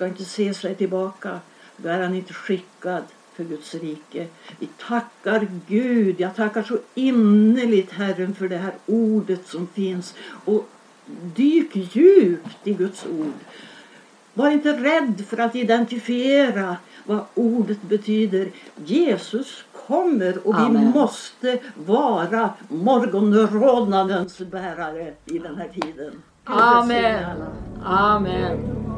ska 0.00 0.06
inte 0.06 0.24
se 0.24 0.54
sig 0.54 0.74
tillbaka. 0.74 1.40
Då 1.76 1.88
är 1.88 2.00
han 2.00 2.14
inte 2.14 2.32
skickad 2.32 3.02
för 3.34 3.44
Guds 3.44 3.74
rike. 3.74 4.26
Vi 4.58 4.68
tackar 4.88 5.48
Gud. 5.68 6.20
Jag 6.20 6.36
tackar 6.36 6.62
så 6.62 6.78
innerligt 6.94 7.92
Herren 7.92 8.34
för 8.34 8.48
det 8.48 8.56
här 8.56 8.72
ordet 8.86 9.46
som 9.46 9.66
finns. 9.66 10.14
Och 10.44 10.68
dyk 11.36 11.76
djupt 11.94 12.66
i 12.66 12.74
Guds 12.74 13.06
ord. 13.06 13.32
Var 14.34 14.50
inte 14.50 14.72
rädd 14.72 15.24
för 15.28 15.38
att 15.38 15.56
identifiera 15.56 16.76
vad 17.04 17.20
ordet 17.34 17.82
betyder. 17.82 18.48
Jesus 18.84 19.64
kommer 19.86 20.46
och 20.48 20.54
vi 20.54 20.62
Amen. 20.62 20.90
måste 20.90 21.58
vara 21.86 22.50
morgonrodnadens 22.68 24.38
bärare 24.38 25.12
i 25.24 25.38
den 25.38 25.56
här 25.56 25.68
tiden. 25.68 26.22
Amen. 26.44 27.24
Amen. 27.84 28.89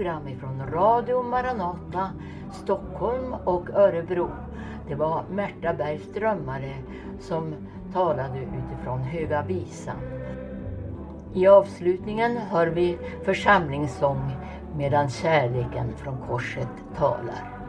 Program 0.00 0.28
ifrån 0.28 0.66
Radio 0.72 1.22
Maranata, 1.22 2.10
Stockholm 2.52 3.34
och 3.44 3.70
Örebro. 3.70 4.30
Det 4.88 4.94
var 4.94 5.24
Märta 5.30 5.74
Bergs 5.74 6.12
drömmare 6.14 6.74
som 7.18 7.54
talade 7.92 8.38
utifrån 8.38 9.00
Höga 9.00 9.42
Visan. 9.42 9.96
I 11.34 11.46
avslutningen 11.46 12.36
hör 12.36 12.66
vi 12.66 12.98
församlingssång 13.24 14.36
Medan 14.76 15.08
kärleken 15.08 15.96
från 15.96 16.16
korset 16.28 16.68
talar. 16.96 17.59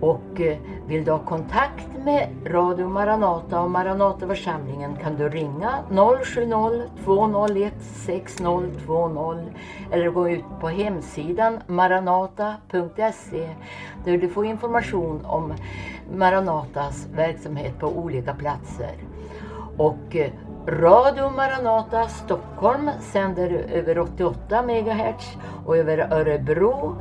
Och 0.00 0.40
eh, 0.40 0.58
vill 0.86 1.04
du 1.04 1.10
ha 1.10 1.18
kontakt 1.18 1.88
med 2.04 2.28
Radio 2.46 2.88
Maranata 2.88 3.60
och 3.60 3.70
Maranataförsamlingen 3.70 4.96
kan 4.96 5.16
du 5.16 5.28
ringa 5.28 5.78
070-201 5.90 7.70
6020 7.80 9.36
eller 9.90 10.10
gå 10.10 10.28
ut 10.28 10.44
på 10.60 10.68
hemsidan 10.68 11.58
maranata.se 11.66 13.48
där 14.04 14.18
du 14.18 14.28
får 14.28 14.46
information 14.46 15.24
om 15.24 15.54
Maranatas 16.16 17.06
verksamhet 17.14 17.78
på 17.78 17.86
olika 17.86 18.34
platser. 18.34 18.94
Och 19.76 20.16
eh, 20.16 20.30
Radio 20.66 21.30
Maranata 21.30 22.08
Stockholm 22.08 22.90
sänder 23.00 23.50
över 23.72 23.98
88 23.98 24.62
MHz 24.62 25.36
och 25.66 25.76
över 25.76 25.98
Örebro 26.12 26.96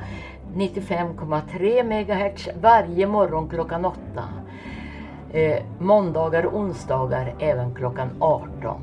95,3 0.56 1.84
MHz 1.84 2.50
varje 2.62 3.08
morgon 3.08 3.50
klockan 3.50 3.86
8. 3.86 4.00
Eh, 5.32 5.64
måndagar 5.80 6.46
och 6.46 6.60
onsdagar 6.60 7.36
även 7.40 7.76
klockan 7.76 8.10
18. 8.20 8.82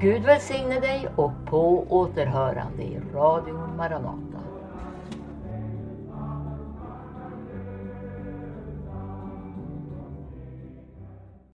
Gud 0.00 0.22
välsigne 0.22 0.80
dig 0.80 1.08
och 1.16 1.32
på 1.46 1.84
återhörande 1.88 2.82
i 2.82 3.00
Radio 3.14 3.58
Maranata. 3.76 4.51